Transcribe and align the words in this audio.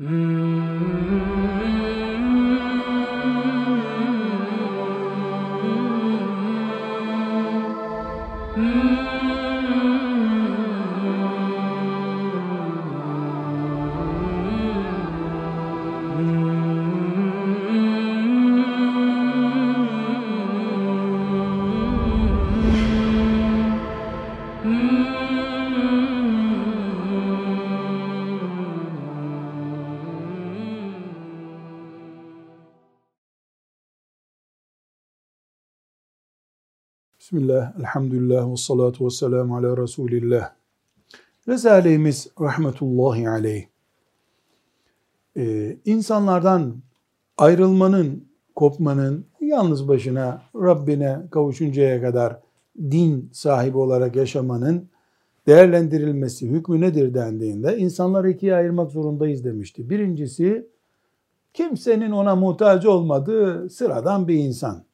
Mm-hmm. 0.00 1.73
Bismillah, 37.34 37.78
elhamdülillah 37.78 38.52
ve 38.52 38.56
salatu 38.56 39.06
ve 39.06 39.10
selamu 39.10 39.56
ala 39.56 39.76
Resulillah. 39.76 40.50
Resulimiz 41.48 42.28
rahmetullahi 42.40 43.28
aleyh. 43.28 43.64
Ee, 45.36 45.76
insanlardan 45.84 46.74
ayrılmanın, 47.38 48.28
kopmanın, 48.54 49.26
yalnız 49.40 49.88
başına 49.88 50.42
Rabbine 50.54 51.18
kavuşuncaya 51.30 52.02
kadar 52.02 52.40
din 52.78 53.30
sahibi 53.32 53.78
olarak 53.78 54.16
yaşamanın 54.16 54.88
değerlendirilmesi 55.46 56.48
hükmü 56.48 56.80
nedir 56.80 57.14
dendiğinde 57.14 57.78
insanları 57.78 58.30
ikiye 58.30 58.54
ayırmak 58.54 58.90
zorundayız 58.90 59.44
demişti. 59.44 59.90
Birincisi 59.90 60.68
kimsenin 61.54 62.10
ona 62.10 62.36
muhtaç 62.36 62.86
olmadığı 62.86 63.70
sıradan 63.70 64.28
bir 64.28 64.34
insan 64.34 64.84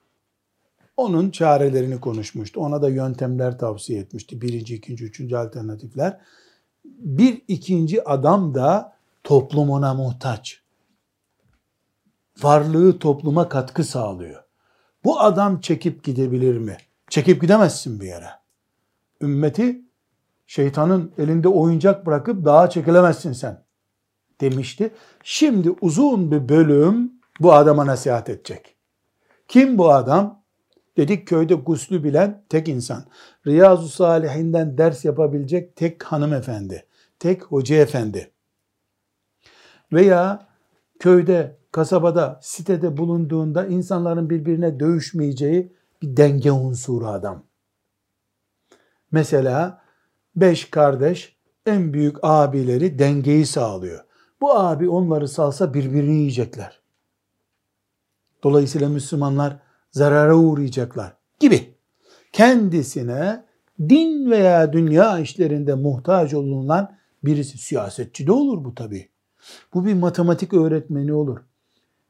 onun 0.97 1.31
çarelerini 1.31 2.01
konuşmuştu. 2.01 2.61
Ona 2.61 2.83
da 2.83 2.89
yöntemler 2.89 3.59
tavsiye 3.59 4.01
etmişti. 4.01 4.41
Birinci, 4.41 4.75
ikinci, 4.75 5.05
üçüncü 5.05 5.37
alternatifler. 5.37 6.21
Bir 6.85 7.43
ikinci 7.49 8.09
adam 8.09 8.55
da 8.55 8.97
toplum 9.25 9.71
ona 9.71 9.95
muhtaç. 9.95 10.63
Varlığı 12.43 12.99
topluma 12.99 13.49
katkı 13.49 13.85
sağlıyor. 13.85 14.43
Bu 15.05 15.21
adam 15.21 15.61
çekip 15.61 16.05
gidebilir 16.05 16.59
mi? 16.59 16.77
Çekip 17.11 17.41
gidemezsin 17.41 18.01
bir 18.01 18.07
yere. 18.07 18.31
Ümmeti 19.23 19.83
şeytanın 20.47 21.13
elinde 21.19 21.49
oyuncak 21.49 22.07
bırakıp 22.07 22.45
daha 22.45 22.71
çekilemezsin 22.71 23.33
sen 23.33 23.65
demişti. 24.41 24.95
Şimdi 25.25 25.71
uzun 25.81 26.31
bir 26.31 26.49
bölüm 26.49 27.13
bu 27.41 27.53
adama 27.53 27.87
nasihat 27.87 28.29
edecek. 28.29 28.77
Kim 29.49 29.79
bu 29.79 29.93
adam? 29.93 30.40
Dedik 30.97 31.29
köyde 31.29 31.55
guslü 31.55 32.05
bilen 32.05 32.45
tek 32.49 32.69
insan. 32.69 33.05
Riyazu 33.47 33.89
Salihinden 33.89 34.79
ders 34.79 35.05
yapabilecek 35.05 35.77
tek 35.77 36.03
hanımefendi. 36.03 36.87
Tek 37.19 37.43
hoca 37.43 37.77
efendi. 37.77 38.31
Veya 39.93 40.49
köyde, 40.99 41.59
kasabada, 41.73 42.41
sitede 42.43 42.97
bulunduğunda 42.97 43.67
insanların 43.67 44.31
birbirine 44.31 44.81
dövüşmeyeceği 44.81 45.73
bir 46.03 46.17
denge 46.17 46.53
unsuru 46.53 47.07
adam. 47.07 47.45
Mesela 49.13 49.83
beş 50.37 50.71
kardeş 50.71 51.37
en 51.67 51.93
büyük 51.93 52.17
abileri 52.23 52.99
dengeyi 52.99 53.47
sağlıyor. 53.47 54.05
Bu 54.41 54.59
abi 54.59 54.89
onları 54.89 55.29
salsa 55.29 55.75
birbirini 55.75 56.17
yiyecekler. 56.17 56.81
Dolayısıyla 58.43 58.89
Müslümanlar 58.89 59.59
zarara 59.91 60.37
uğrayacaklar 60.37 61.13
gibi. 61.41 61.75
Kendisine 62.33 63.45
din 63.89 64.31
veya 64.31 64.73
dünya 64.73 65.19
işlerinde 65.19 65.75
muhtaç 65.75 66.35
olunan 66.35 66.93
birisi 67.25 67.59
siyasetçi 67.59 68.27
de 68.27 68.33
olur 68.33 68.65
bu 68.65 68.75
tabi. 68.75 69.09
Bu 69.75 69.87
bir 69.87 69.95
matematik 69.95 70.55
öğretmeni 70.55 71.13
olur. 71.13 71.39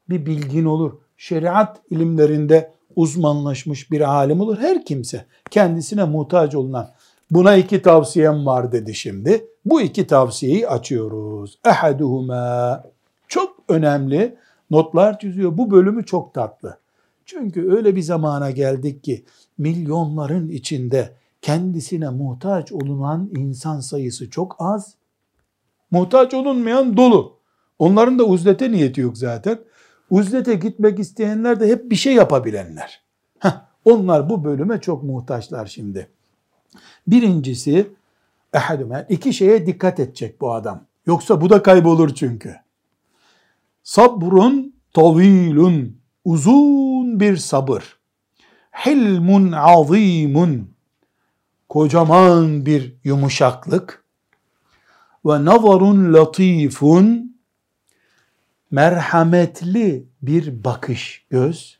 Bir 0.09 0.25
bilgin 0.25 0.65
olur. 0.65 0.93
Şeriat 1.17 1.81
ilimlerinde 1.89 2.73
uzmanlaşmış 2.95 3.91
bir 3.91 4.01
alim 4.01 4.41
olur. 4.41 4.57
Her 4.57 4.85
kimse 4.85 5.25
kendisine 5.51 6.03
muhtaç 6.03 6.55
olunan. 6.55 6.91
Buna 7.31 7.55
iki 7.55 7.81
tavsiyem 7.81 8.45
var 8.45 8.71
dedi 8.71 8.93
şimdi. 8.93 9.45
Bu 9.65 9.81
iki 9.81 10.07
tavsiyeyi 10.07 10.67
açıyoruz. 10.67 11.59
Ehaduhuma 11.65 12.83
çok 13.27 13.57
önemli 13.69 14.35
notlar 14.71 15.19
çiziyor. 15.19 15.57
Bu 15.57 15.71
bölümü 15.71 16.05
çok 16.05 16.33
tatlı. 16.33 16.77
Çünkü 17.31 17.71
öyle 17.71 17.95
bir 17.95 18.01
zamana 18.01 18.51
geldik 18.51 19.03
ki 19.03 19.25
milyonların 19.57 20.49
içinde 20.49 21.15
kendisine 21.41 22.09
muhtaç 22.09 22.71
olunan 22.71 23.29
insan 23.37 23.79
sayısı 23.79 24.29
çok 24.29 24.55
az. 24.59 24.95
Muhtaç 25.91 26.33
olunmayan 26.33 26.97
dolu. 26.97 27.37
Onların 27.79 28.19
da 28.19 28.23
uzlete 28.23 28.71
niyeti 28.71 29.01
yok 29.01 29.17
zaten. 29.17 29.59
Uzlete 30.09 30.53
gitmek 30.53 30.99
isteyenler 30.99 31.59
de 31.59 31.67
hep 31.67 31.91
bir 31.91 31.95
şey 31.95 32.13
yapabilenler. 32.13 33.01
Heh, 33.39 33.61
onlar 33.85 34.29
bu 34.29 34.43
bölüme 34.43 34.81
çok 34.81 35.03
muhtaçlar 35.03 35.65
şimdi. 35.65 36.07
Birincisi, 37.07 37.87
iki 39.09 39.33
şeye 39.33 39.65
dikkat 39.65 39.99
edecek 39.99 40.41
bu 40.41 40.53
adam. 40.53 40.85
Yoksa 41.05 41.41
bu 41.41 41.49
da 41.49 41.63
kaybolur 41.63 42.15
çünkü. 42.15 42.55
Sabrun 43.83 44.73
tavilun 44.93 45.97
uzun 46.25 46.90
bir 47.19 47.37
sabır. 47.37 47.99
Hilmun 48.85 49.51
azimun. 49.51 50.73
Kocaman 51.69 52.65
bir 52.65 52.95
yumuşaklık. 53.03 54.05
Ve 55.25 55.45
nazarun 55.45 56.13
latifun. 56.13 57.37
Merhametli 58.71 60.07
bir 60.21 60.63
bakış 60.63 61.25
göz. 61.29 61.79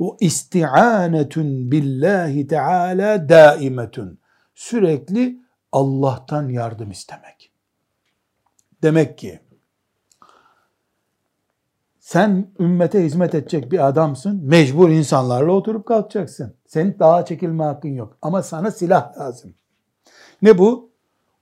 Ve 0.00 0.06
isti'anetun 0.20 1.72
billahi 1.72 2.46
teala 2.46 3.28
daimetun. 3.28 4.18
Sürekli 4.54 5.38
Allah'tan 5.72 6.48
yardım 6.48 6.90
istemek. 6.90 7.52
Demek 8.82 9.18
ki 9.18 9.40
sen 12.12 12.52
ümmete 12.60 13.04
hizmet 13.04 13.34
edecek 13.34 13.72
bir 13.72 13.88
adamsın. 13.88 14.40
Mecbur 14.44 14.90
insanlarla 14.90 15.52
oturup 15.52 15.86
kalkacaksın. 15.86 16.56
Senin 16.66 16.98
daha 16.98 17.24
çekilme 17.24 17.64
hakkın 17.64 17.88
yok. 17.88 18.16
Ama 18.22 18.42
sana 18.42 18.70
silah 18.70 19.18
lazım. 19.18 19.54
Ne 20.42 20.58
bu? 20.58 20.90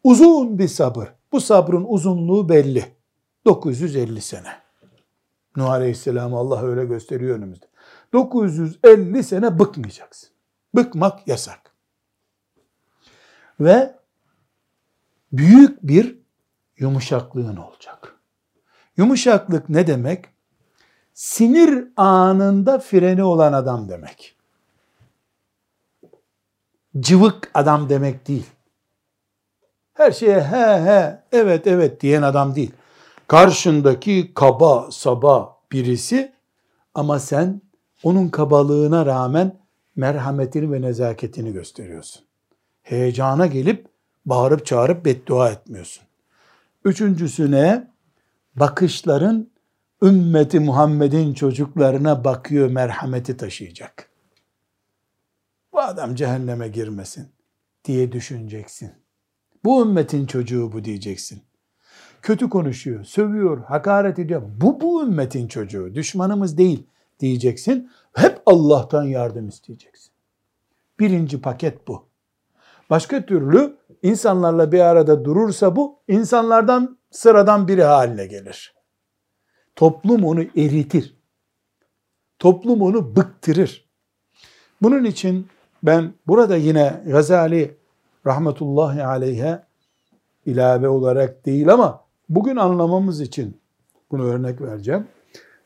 Uzun 0.04 0.58
bir 0.58 0.68
sabır. 0.68 1.08
Bu 1.32 1.40
sabrın 1.40 1.84
uzunluğu 1.88 2.48
belli. 2.48 2.84
950 3.44 4.20
sene. 4.20 4.48
Nuh 5.56 5.70
Aleyhisselam 5.70 6.34
Allah 6.34 6.62
öyle 6.62 6.84
gösteriyor 6.84 7.36
önümüzde. 7.36 7.66
950 8.12 9.24
sene 9.24 9.58
bıkmayacaksın. 9.58 10.30
Bıkmak 10.74 11.28
yasak. 11.28 11.74
Ve 13.60 13.94
büyük 15.32 15.82
bir 15.82 16.18
yumuşaklığın 16.78 17.56
olacak. 17.56 18.16
Yumuşaklık 18.96 19.68
ne 19.68 19.86
demek? 19.86 20.39
Sinir 21.20 21.88
anında 21.96 22.78
freni 22.78 23.24
olan 23.24 23.52
adam 23.52 23.88
demek. 23.88 24.36
Cıvık 27.00 27.50
adam 27.54 27.88
demek 27.88 28.28
değil. 28.28 28.46
Her 29.92 30.12
şeye 30.12 30.40
he 30.40 30.80
he, 30.84 31.22
evet 31.32 31.66
evet 31.66 32.00
diyen 32.00 32.22
adam 32.22 32.54
değil. 32.54 32.72
Karşındaki 33.26 34.34
kaba 34.34 34.90
saba 34.90 35.56
birisi 35.72 36.32
ama 36.94 37.18
sen 37.18 37.62
onun 38.02 38.28
kabalığına 38.28 39.06
rağmen 39.06 39.58
merhametini 39.96 40.72
ve 40.72 40.82
nezaketini 40.82 41.52
gösteriyorsun. 41.52 42.22
Heyecana 42.82 43.46
gelip 43.46 43.86
bağırıp 44.26 44.66
çağırıp 44.66 45.04
beddua 45.04 45.50
etmiyorsun. 45.50 46.04
Üçüncüsüne 46.84 47.90
bakışların 48.56 49.50
ümmeti 50.02 50.60
Muhammed'in 50.60 51.34
çocuklarına 51.34 52.24
bakıyor 52.24 52.70
merhameti 52.70 53.36
taşıyacak. 53.36 54.10
Bu 55.72 55.80
adam 55.80 56.14
cehenneme 56.14 56.68
girmesin 56.68 57.28
diye 57.84 58.12
düşüneceksin. 58.12 58.92
Bu 59.64 59.82
ümmetin 59.82 60.26
çocuğu 60.26 60.72
bu 60.72 60.84
diyeceksin. 60.84 61.42
Kötü 62.22 62.50
konuşuyor, 62.50 63.04
sövüyor, 63.04 63.64
hakaret 63.64 64.18
ediyor. 64.18 64.42
Bu 64.60 64.80
bu 64.80 65.02
ümmetin 65.02 65.48
çocuğu, 65.48 65.94
düşmanımız 65.94 66.58
değil 66.58 66.86
diyeceksin. 67.20 67.90
Hep 68.12 68.42
Allah'tan 68.46 69.04
yardım 69.04 69.48
isteyeceksin. 69.48 70.12
Birinci 71.00 71.40
paket 71.40 71.88
bu. 71.88 72.08
Başka 72.90 73.26
türlü 73.26 73.76
insanlarla 74.02 74.72
bir 74.72 74.80
arada 74.80 75.24
durursa 75.24 75.76
bu 75.76 75.98
insanlardan 76.08 76.98
sıradan 77.10 77.68
biri 77.68 77.82
haline 77.82 78.26
gelir. 78.26 78.79
Toplum 79.76 80.24
onu 80.24 80.42
eritir. 80.42 81.16
Toplum 82.38 82.82
onu 82.82 83.16
bıktırır. 83.16 83.90
Bunun 84.82 85.04
için 85.04 85.46
ben 85.82 86.12
burada 86.26 86.56
yine 86.56 87.02
Gazali 87.06 87.76
rahmetullahi 88.26 89.04
aleyhe 89.04 89.62
ilave 90.46 90.88
olarak 90.88 91.46
değil 91.46 91.72
ama 91.72 92.04
bugün 92.28 92.56
anlamamız 92.56 93.20
için 93.20 93.60
bunu 94.10 94.24
örnek 94.24 94.60
vereceğim. 94.60 95.06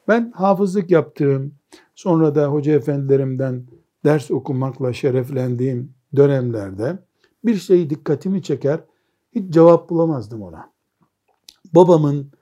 Ben 0.08 0.32
hafızlık 0.36 0.90
yaptığım, 0.90 1.54
sonra 1.94 2.34
da 2.34 2.46
hoca 2.46 2.72
efendilerimden 2.72 3.66
ders 4.04 4.30
okumakla 4.30 4.92
şereflendiğim 4.92 5.94
dönemlerde 6.16 6.98
bir 7.44 7.54
şey 7.54 7.90
dikkatimi 7.90 8.42
çeker, 8.42 8.80
hiç 9.32 9.54
cevap 9.54 9.90
bulamazdım 9.90 10.42
ona. 10.42 10.72
Babamın 11.72 12.32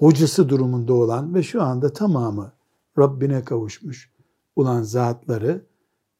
hocası 0.00 0.48
durumunda 0.48 0.94
olan 0.94 1.34
ve 1.34 1.42
şu 1.42 1.62
anda 1.62 1.92
tamamı 1.92 2.52
Rabbine 2.98 3.44
kavuşmuş 3.44 4.12
olan 4.56 4.82
zatları 4.82 5.66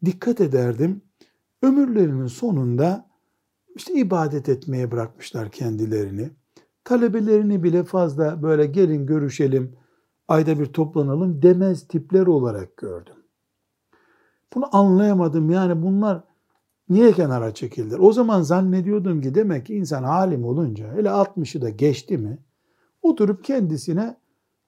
dikkat 0.05 0.41
ederdim. 0.41 1.03
Ömürlerinin 1.63 2.27
sonunda 2.27 3.11
işte 3.77 3.95
ibadet 3.95 4.49
etmeye 4.49 4.91
bırakmışlar 4.91 5.51
kendilerini. 5.51 6.31
Talebelerini 6.85 7.63
bile 7.63 7.85
fazla 7.85 8.43
böyle 8.43 8.67
gelin 8.67 9.07
görüşelim, 9.07 9.77
ayda 10.29 10.59
bir 10.59 10.67
toplanalım 10.67 11.43
demez 11.43 11.89
tipler 11.89 12.27
olarak 12.27 12.77
gördüm. 12.77 13.15
Bunu 14.55 14.77
anlayamadım. 14.77 15.51
Yani 15.51 15.83
bunlar 15.83 16.25
niye 16.89 17.13
kenara 17.13 17.55
çekildiler? 17.55 17.99
O 17.99 18.13
zaman 18.13 18.43
zannediyordum 18.43 19.21
ki 19.21 19.35
demek 19.35 19.67
ki 19.67 19.75
insan 19.75 20.03
alim 20.03 20.45
olunca 20.45 20.95
hele 20.95 21.09
60'ı 21.09 21.63
da 21.63 21.71
geçti 21.71 22.19
mi 22.19 22.39
oturup 23.03 23.45
kendisine 23.45 24.17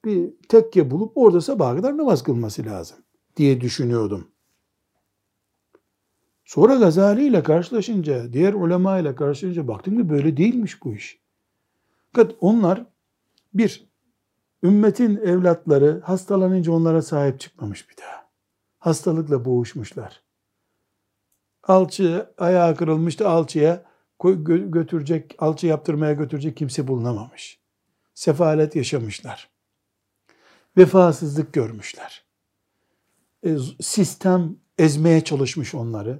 bir 0.04 0.30
tekke 0.48 0.90
bulup 0.90 1.12
orada 1.14 1.40
sabaha 1.40 1.76
kadar 1.76 1.96
namaz 1.96 2.22
kılması 2.22 2.64
lazım 2.64 2.98
diye 3.36 3.60
düşünüyordum. 3.60 4.28
Sonra 6.44 6.74
Gazali 6.74 7.24
ile 7.26 7.42
karşılaşınca, 7.42 8.32
diğer 8.32 8.54
ulema 8.54 8.98
ile 8.98 9.14
karşılaşınca 9.14 9.68
baktım 9.68 9.96
ki 9.96 10.08
böyle 10.08 10.36
değilmiş 10.36 10.84
bu 10.84 10.94
iş. 10.94 11.20
Fakat 12.12 12.36
onlar 12.40 12.86
bir, 13.54 13.88
ümmetin 14.62 15.16
evlatları 15.16 16.00
hastalanınca 16.04 16.72
onlara 16.72 17.02
sahip 17.02 17.40
çıkmamış 17.40 17.90
bir 17.90 17.96
daha. 17.96 18.28
Hastalıkla 18.78 19.44
boğuşmuşlar. 19.44 20.22
Alçı 21.62 22.30
ayağı 22.38 22.76
kırılmıştı 22.76 23.28
alçıya 23.28 23.84
götürecek, 24.46 25.34
alçı 25.38 25.66
yaptırmaya 25.66 26.12
götürecek 26.12 26.56
kimse 26.56 26.88
bulunamamış. 26.88 27.61
Sefalet 28.14 28.76
yaşamışlar. 28.76 29.50
Vefasızlık 30.76 31.52
görmüşler. 31.52 32.24
E, 33.46 33.56
sistem 33.80 34.56
ezmeye 34.78 35.24
çalışmış 35.24 35.74
onları 35.74 36.18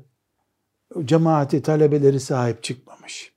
cemaati, 1.05 1.63
talebeleri 1.63 2.21
sahip 2.21 2.63
çıkmamış. 2.63 3.33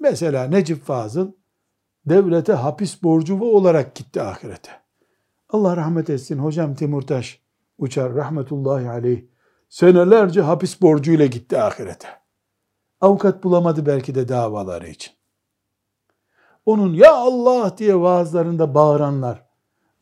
Mesela 0.00 0.44
Necip 0.44 0.84
Fazıl 0.84 1.32
devlete 2.06 2.52
hapis 2.52 3.02
borcu 3.02 3.44
olarak 3.44 3.94
gitti 3.94 4.22
ahirete. 4.22 4.70
Allah 5.48 5.76
rahmet 5.76 6.10
etsin 6.10 6.38
hocam 6.38 6.74
Timurtaş 6.74 7.40
uçar 7.78 8.14
rahmetullahi 8.14 8.88
aleyh 8.88 9.22
senelerce 9.68 10.40
hapis 10.40 10.82
borcuyla 10.82 11.26
gitti 11.26 11.58
ahirete. 11.58 12.08
Avukat 13.00 13.44
bulamadı 13.44 13.86
belki 13.86 14.14
de 14.14 14.28
davaları 14.28 14.88
için. 14.88 15.13
Onun 16.66 16.94
ya 16.94 17.14
Allah 17.14 17.78
diye 17.78 18.00
vaazlarında 18.00 18.74
bağıranlar, 18.74 19.46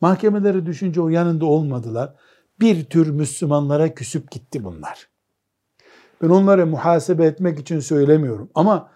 mahkemeleri 0.01 0.65
düşünce 0.65 1.01
o 1.01 1.09
yanında 1.09 1.45
olmadılar. 1.45 2.13
Bir 2.59 2.83
tür 2.85 3.09
Müslümanlara 3.09 3.93
küsüp 3.93 4.31
gitti 4.31 4.63
bunlar. 4.63 5.09
Ben 6.21 6.29
onları 6.29 6.67
muhasebe 6.67 7.25
etmek 7.25 7.59
için 7.59 7.79
söylemiyorum. 7.79 8.49
Ama 8.55 8.89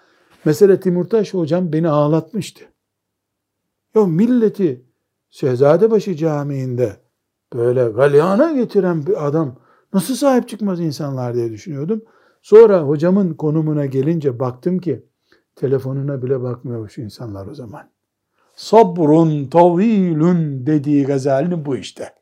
mesele 0.45 0.79
Timurtaş 0.79 1.33
hocam 1.33 1.73
beni 1.73 1.89
ağlatmıştı. 1.89 2.63
Ya 3.95 4.05
milleti 4.05 4.85
Şehzadebaşı 5.29 6.15
Camii'nde 6.15 6.97
böyle 7.53 7.85
galyana 7.85 8.51
getiren 8.51 9.07
bir 9.07 9.27
adam 9.27 9.59
nasıl 9.93 10.15
sahip 10.15 10.49
çıkmaz 10.49 10.79
insanlar 10.79 11.35
diye 11.35 11.51
düşünüyordum. 11.51 12.01
Sonra 12.41 12.81
hocamın 12.81 13.33
konumuna 13.33 13.85
gelince 13.85 14.39
baktım 14.39 14.79
ki 14.79 15.06
telefonuna 15.57 16.23
bile 16.23 16.41
bakmıyormuş 16.41 16.97
insanlar 16.97 17.47
o 17.47 17.55
zaman. 17.55 17.89
Sabrun 18.55 19.45
tavilun 19.45 20.67
dediği 20.67 21.05
Gazali'nin 21.05 21.65
bu 21.65 21.77
işte. 21.77 22.13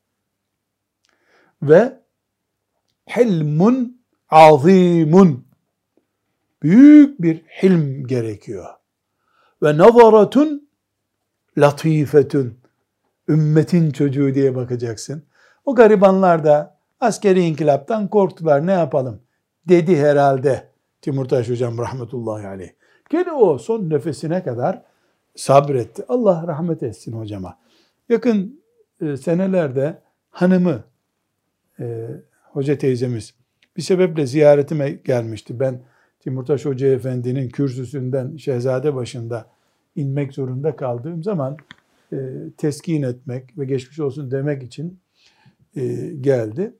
Ve 1.62 2.00
hilmun 3.18 4.02
azimun 4.30 5.48
büyük 6.64 7.22
bir 7.22 7.38
hilm 7.38 8.08
gerekiyor. 8.08 8.66
Ve 9.64 9.78
nazaratun 9.78 10.70
latifetun 11.58 12.58
ümmetin 13.28 13.92
çocuğu 13.92 14.36
diye 14.36 14.56
bakacaksın. 14.56 15.24
O 15.66 15.76
garibanlar 15.76 16.44
da 16.44 16.78
askeri 17.00 17.42
inkılaptan 17.42 18.08
korktular 18.08 18.68
ne 18.68 18.72
yapalım 18.72 19.22
dedi 19.70 19.98
herhalde 19.98 20.70
Timurtaş 21.02 21.50
hocam 21.50 21.78
rahmetullahi 21.78 22.48
aleyh. 22.48 22.70
Gene 23.10 23.31
o 23.31 23.57
son 23.57 23.90
nefesine 23.90 24.44
kadar 24.44 24.81
sabretti. 25.36 26.06
Allah 26.07 26.48
rahmet 26.48 26.84
etsin 26.84 27.12
hocama. 27.12 27.57
Yakın 28.10 28.62
e, 29.02 29.18
senelerde 29.18 30.02
hanımı 30.30 30.84
e, 31.80 32.07
hoca 32.44 32.78
teyzemiz 32.78 33.34
bir 33.78 33.81
sebeple 33.81 34.25
ziyaretime 34.25 34.92
gelmişti. 34.92 35.60
Ben 35.60 35.81
Timurtaş 36.19 36.66
Hoca 36.66 36.88
Efendi'nin 36.88 37.50
kürsüsünden 37.50 38.38
Şehzade 38.38 38.96
başında 38.96 39.50
inmek 39.96 40.34
zorunda 40.34 40.75
kaldığım 40.75 41.24
zaman 41.24 41.58
e, 42.13 42.18
teskin 42.58 43.01
etmek 43.01 43.58
ve 43.58 43.66
geçmiş 43.66 44.00
olsun 44.00 44.31
demek 44.31 44.63
için 44.63 45.00
e, 45.75 45.84
geldi. 46.22 46.75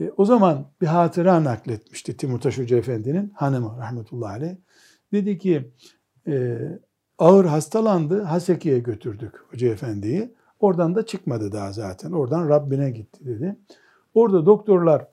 E, 0.00 0.10
o 0.16 0.24
zaman 0.24 0.70
bir 0.80 0.86
hatıra 0.86 1.44
nakletmişti 1.44 2.16
Timurtaş 2.16 2.58
Hoca 2.58 2.76
Efendi'nin 2.76 3.30
hanımı 3.34 3.78
rahmetullahi 3.78 4.32
aleyh. 4.32 4.56
Dedi 5.14 5.38
ki 5.38 5.70
e, 6.26 6.58
ağır 7.18 7.44
hastalandı 7.44 8.22
Haseki'ye 8.22 8.78
götürdük 8.78 9.32
Hoca 9.50 9.68
Efendi'yi. 9.68 10.34
Oradan 10.60 10.94
da 10.94 11.06
çıkmadı 11.06 11.52
daha 11.52 11.72
zaten. 11.72 12.12
Oradan 12.12 12.48
Rabbine 12.48 12.90
gitti 12.90 13.26
dedi. 13.26 13.56
Orada 14.14 14.46
doktorlar 14.46 15.06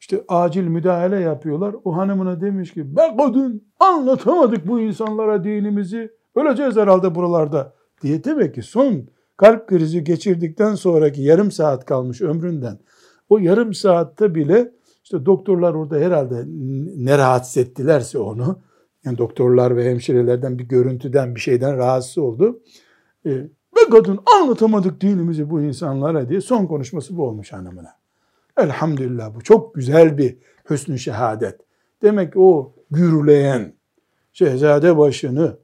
işte 0.00 0.24
acil 0.28 0.62
müdahale 0.62 1.20
yapıyorlar. 1.20 1.74
O 1.84 1.96
hanımına 1.96 2.40
demiş 2.40 2.74
ki 2.74 2.96
be 2.96 3.16
kadın 3.18 3.64
anlatamadık 3.80 4.66
bu 4.66 4.80
insanlara 4.80 5.44
dinimizi. 5.44 6.10
Öleceğiz 6.34 6.76
herhalde 6.76 7.14
buralarda 7.14 7.74
diye 8.02 8.24
demek 8.24 8.54
ki 8.54 8.62
son 8.62 9.08
kalp 9.36 9.68
krizi 9.68 10.04
geçirdikten 10.04 10.74
sonraki 10.74 11.22
yarım 11.22 11.50
saat 11.50 11.84
kalmış 11.84 12.22
ömründen. 12.22 12.78
O 13.28 13.38
yarım 13.38 13.74
saatte 13.74 14.34
bile 14.34 14.72
işte 15.04 15.26
doktorlar 15.26 15.74
orada 15.74 15.96
herhalde 15.96 16.44
ne 16.96 17.18
rahatsız 17.18 17.56
ettilerse 17.56 18.18
onu 18.18 18.58
yani 19.04 19.18
doktorlar 19.18 19.76
ve 19.76 19.90
hemşirelerden 19.90 20.58
bir 20.58 20.64
görüntüden 20.64 21.34
bir 21.34 21.40
şeyden 21.40 21.76
rahatsız 21.76 22.18
oldu. 22.18 22.60
E, 23.26 23.30
be 23.76 23.80
kadın 23.90 24.20
anlatamadık 24.36 25.00
dinimizi 25.00 25.50
bu 25.50 25.62
insanlara 25.62 26.28
diye 26.28 26.40
son 26.40 26.66
konuşması 26.66 27.16
bu 27.16 27.26
olmuş 27.26 27.52
hanımına. 27.52 27.98
Elhamdülillah 28.58 29.34
bu 29.34 29.40
çok 29.40 29.74
güzel 29.74 30.18
bir 30.18 30.36
hüsnü 30.70 30.98
şehadet. 30.98 31.60
Demek 32.02 32.32
ki 32.32 32.38
o 32.38 32.74
gürleyen, 32.90 33.74
şehzade 34.32 34.98
başını 34.98 35.56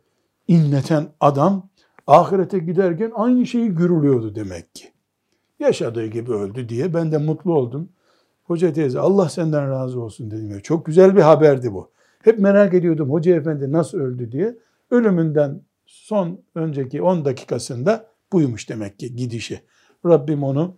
inleten 0.49 1.07
adam 1.21 1.69
ahirete 2.07 2.59
giderken 2.59 3.12
aynı 3.14 3.47
şeyi 3.47 3.69
gürülüyordu 3.69 4.35
demek 4.35 4.75
ki. 4.75 4.88
Yaşadığı 5.59 6.07
gibi 6.07 6.33
öldü 6.33 6.69
diye 6.69 6.95
ben 6.95 7.12
de 7.12 7.19
mutlu 7.19 7.55
oldum. 7.55 7.88
Hoca 8.45 8.73
teyze 8.73 8.99
Allah 8.99 9.29
senden 9.29 9.71
razı 9.71 10.00
olsun 10.00 10.31
dedim. 10.31 10.61
Çok 10.62 10.87
güzel 10.87 11.17
bir 11.17 11.23
haberdi 11.23 11.73
bu. 11.73 11.93
Hep 12.25 12.38
merak 12.38 12.75
ediyordum 12.75 13.11
hoca 13.11 13.37
efendi 13.37 13.73
nasıl 13.73 13.99
öldü 13.99 14.33
diye. 14.33 14.59
Ölümünden 14.90 15.61
son 15.87 16.40
önceki 16.54 17.02
10 17.02 17.25
dakikasında 17.25 18.07
buymuş 18.33 18.69
demek 18.69 18.99
ki 18.99 19.16
gidişi. 19.16 19.61
Rabbim 20.07 20.43
onu 20.43 20.76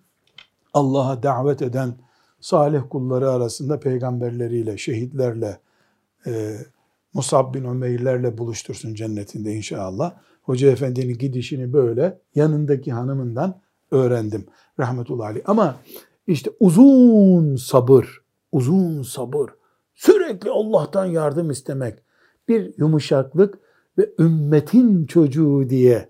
Allah'a 0.75 1.23
davet 1.23 1.63
eden 1.63 1.95
salih 2.41 2.81
kulları 2.91 3.31
arasında 3.31 3.81
peygamberleriyle, 3.81 4.79
şehitlerle, 4.79 5.59
e, 6.27 6.57
Musab 7.15 7.55
bin 7.55 7.65
Ömeyr'lerle 7.65 8.39
buluştursun 8.39 8.95
cennetinde 8.95 9.53
inşallah. 9.53 10.15
Hoca 10.43 10.71
Efendi'nin 10.71 11.19
gidişini 11.19 11.73
böyle 11.73 12.19
yanındaki 12.35 12.93
hanımından 12.93 13.61
öğrendim. 13.91 14.47
Rahmetullahi 14.79 15.29
aleyh. 15.29 15.45
Ama 15.49 15.77
işte 16.27 16.51
uzun 16.61 17.57
sabır, 17.57 18.21
uzun 18.53 19.03
sabır, 19.03 19.51
sürekli 19.97 20.51
Allah'tan 20.51 21.05
yardım 21.05 21.51
istemek, 21.51 21.99
bir 22.49 22.75
yumuşaklık 22.79 23.59
ve 23.99 24.11
ümmetin 24.19 25.07
çocuğu 25.07 25.67
diye 25.71 26.09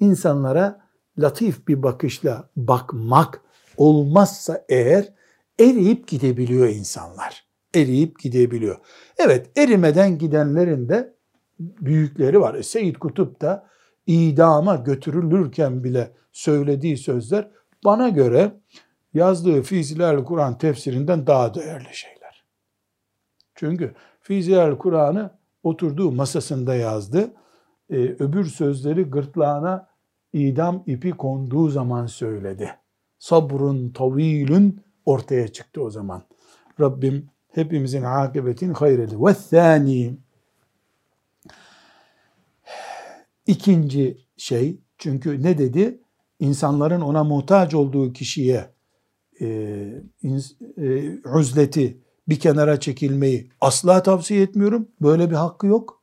insanlara 0.00 0.80
latif 1.18 1.68
bir 1.68 1.82
bakışla 1.82 2.50
bakmak 2.56 3.40
olmazsa 3.76 4.64
eğer 4.68 5.12
eriyip 5.60 6.08
gidebiliyor 6.08 6.68
insanlar. 6.68 7.46
Eriyip 7.74 8.18
gidebiliyor. 8.18 8.76
Evet 9.18 9.50
erimeden 9.56 10.18
gidenlerin 10.18 10.88
de 10.88 11.14
büyükleri 11.60 12.40
var. 12.40 12.54
E, 12.54 12.62
Seyyid 12.62 12.96
Kutup 12.96 13.40
da 13.40 13.66
idama 14.06 14.76
götürülürken 14.76 15.84
bile 15.84 16.12
söylediği 16.32 16.96
sözler 16.96 17.50
bana 17.84 18.08
göre 18.08 18.60
yazdığı 19.14 19.62
Fizilal 19.62 20.24
Kur'an 20.24 20.58
tefsirinden 20.58 21.26
daha 21.26 21.54
değerli 21.54 21.96
şeyler. 21.96 22.21
Çünkü 23.62 23.94
Fizilal 24.20 24.78
Kur'an'ı 24.78 25.30
oturduğu 25.62 26.12
masasında 26.12 26.74
yazdı. 26.74 27.34
Ee, 27.90 27.96
öbür 27.96 28.44
sözleri 28.44 29.02
gırtlağına 29.02 29.88
idam 30.32 30.82
ipi 30.86 31.10
konduğu 31.10 31.68
zaman 31.68 32.06
söyledi. 32.06 32.70
Sabrun 33.18 33.90
tavilün 33.90 34.80
ortaya 35.06 35.48
çıktı 35.48 35.82
o 35.82 35.90
zaman. 35.90 36.22
Rabbim 36.80 37.30
hepimizin 37.52 38.02
akıbetin 38.02 38.72
hayreli. 38.72 39.24
Ve 39.24 39.34
thani 39.50 40.16
ikinci 43.46 44.18
şey 44.36 44.80
çünkü 44.98 45.42
ne 45.42 45.58
dedi? 45.58 46.00
İnsanların 46.38 47.00
ona 47.00 47.24
muhtaç 47.24 47.74
olduğu 47.74 48.12
kişiye 48.12 48.70
e, 49.40 49.46
e, 50.76 51.18
uzleti 51.34 52.02
bir 52.32 52.40
kenara 52.40 52.80
çekilmeyi 52.80 53.50
asla 53.60 54.02
tavsiye 54.02 54.42
etmiyorum. 54.42 54.88
Böyle 55.02 55.30
bir 55.30 55.34
hakkı 55.34 55.66
yok. 55.66 56.02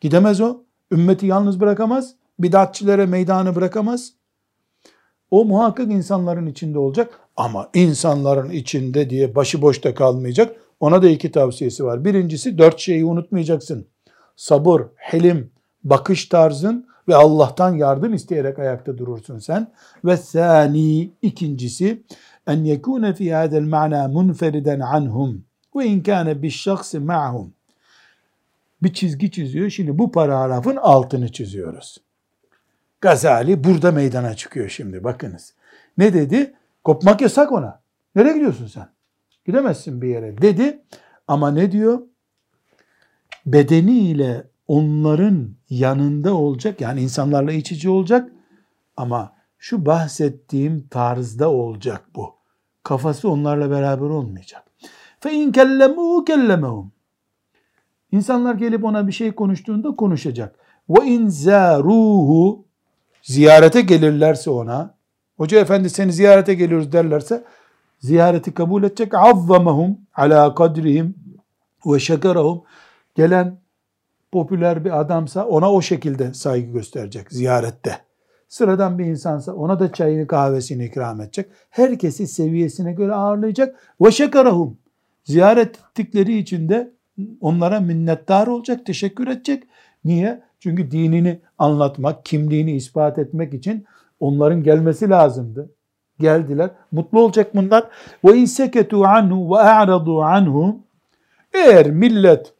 Gidemez 0.00 0.40
o. 0.40 0.56
Ümmeti 0.92 1.26
yalnız 1.26 1.60
bırakamaz. 1.60 2.14
Bidatçilere 2.38 3.06
meydanı 3.06 3.54
bırakamaz. 3.54 4.12
O 5.30 5.44
muhakkak 5.44 5.92
insanların 5.92 6.46
içinde 6.46 6.78
olacak 6.78 7.20
ama 7.36 7.70
insanların 7.74 8.50
içinde 8.50 9.10
diye 9.10 9.34
başıboşta 9.34 9.94
kalmayacak. 9.94 10.56
Ona 10.80 11.02
da 11.02 11.08
iki 11.08 11.32
tavsiyesi 11.32 11.84
var. 11.84 12.04
Birincisi 12.04 12.58
dört 12.58 12.78
şeyi 12.78 13.04
unutmayacaksın. 13.04 13.86
Sabır, 14.36 14.82
helim, 14.96 15.50
bakış 15.84 16.26
tarzın 16.26 16.86
ve 17.08 17.16
Allah'tan 17.16 17.74
yardım 17.74 18.14
isteyerek 18.14 18.58
ayakta 18.58 18.98
durursun 18.98 19.38
sen. 19.38 19.72
Ve 20.04 20.16
sani 20.16 21.10
ikincisi 21.22 22.02
en 22.46 22.64
yekune 22.64 23.14
fi 23.14 23.34
hadel 23.34 23.62
ma'na 23.62 24.08
munferiden 24.08 24.80
anhum 24.80 25.47
ve 25.78 25.86
in 25.86 26.02
kana 26.02 26.42
bir 26.42 26.50
şahsı 26.50 27.00
ma'hum. 27.00 27.54
Bir 28.82 28.92
çizgi 28.92 29.30
çiziyor. 29.30 29.70
Şimdi 29.70 29.98
bu 29.98 30.12
paragrafın 30.12 30.76
altını 30.76 31.32
çiziyoruz. 31.32 31.98
Gazali 33.00 33.64
burada 33.64 33.92
meydana 33.92 34.34
çıkıyor 34.34 34.68
şimdi 34.68 35.04
bakınız. 35.04 35.54
Ne 35.98 36.14
dedi? 36.14 36.54
Kopmak 36.84 37.20
yasak 37.20 37.52
ona. 37.52 37.80
Nereye 38.14 38.32
gidiyorsun 38.32 38.66
sen? 38.66 38.88
Gidemezsin 39.46 40.02
bir 40.02 40.08
yere 40.08 40.38
dedi. 40.38 40.82
Ama 41.28 41.50
ne 41.50 41.72
diyor? 41.72 42.00
Bedeniyle 43.46 44.44
onların 44.68 45.50
yanında 45.70 46.34
olacak. 46.34 46.80
Yani 46.80 47.00
insanlarla 47.00 47.52
iç 47.52 47.72
içe 47.72 47.90
olacak. 47.90 48.32
Ama 48.96 49.32
şu 49.58 49.86
bahsettiğim 49.86 50.88
tarzda 50.88 51.50
olacak 51.50 52.04
bu. 52.14 52.34
Kafası 52.82 53.30
onlarla 53.30 53.70
beraber 53.70 54.06
olmayacak. 54.06 54.67
İn 55.24 55.52
kellemuhu 55.52 56.24
kellemehum. 56.24 56.92
İnsanlar 58.12 58.54
gelip 58.54 58.84
ona 58.84 59.06
bir 59.06 59.12
şey 59.12 59.32
konuştuğunda 59.32 59.96
konuşacak. 59.96 60.54
İn 61.04 61.28
zaruhu 61.28 62.64
ziyarete 63.22 63.80
gelirlerse 63.80 64.50
ona, 64.50 64.94
hoca 65.36 65.60
efendi 65.60 65.90
seni 65.90 66.12
ziyarete 66.12 66.54
geliyoruz 66.54 66.92
derlerse, 66.92 67.44
ziyareti 68.00 68.54
kabul 68.54 68.82
edecek. 68.82 69.12
Ala 70.14 70.54
kadrihim 70.54 71.14
ve 71.86 71.98
şekerahum. 71.98 72.62
Gelen 73.14 73.60
popüler 74.32 74.84
bir 74.84 75.00
adamsa 75.00 75.46
ona 75.46 75.72
o 75.72 75.82
şekilde 75.82 76.34
saygı 76.34 76.72
gösterecek 76.72 77.32
ziyarette. 77.32 77.98
Sıradan 78.48 78.98
bir 78.98 79.04
insansa 79.04 79.52
ona 79.52 79.80
da 79.80 79.92
çayını 79.92 80.26
kahvesini 80.26 80.84
ikram 80.84 81.20
edecek. 81.20 81.50
Herkesi 81.70 82.26
seviyesine 82.26 82.92
göre 82.92 83.14
ağırlayacak. 83.14 83.94
Ve 84.00 84.10
şekerahum. 84.10 84.78
Ziyaret 85.28 85.76
ettikleri 85.76 86.38
için 86.38 86.68
de 86.68 86.90
onlara 87.40 87.80
minnettar 87.80 88.46
olacak, 88.46 88.86
teşekkür 88.86 89.28
edecek. 89.28 89.62
Niye? 90.04 90.42
Çünkü 90.60 90.90
dinini 90.90 91.40
anlatmak, 91.58 92.24
kimliğini 92.24 92.72
ispat 92.72 93.18
etmek 93.18 93.54
için 93.54 93.84
onların 94.20 94.62
gelmesi 94.62 95.10
lazımdı. 95.10 95.70
Geldiler. 96.20 96.70
Mutlu 96.92 97.20
olacak 97.20 97.54
bunlar. 97.54 97.84
Ve 98.24 98.36
inseketu 98.36 99.04
anhu 99.04 99.50
ve 99.50 99.58
a'radu 99.58 100.22
anhu. 100.22 100.80
Eğer 101.54 101.90
millet 101.90 102.52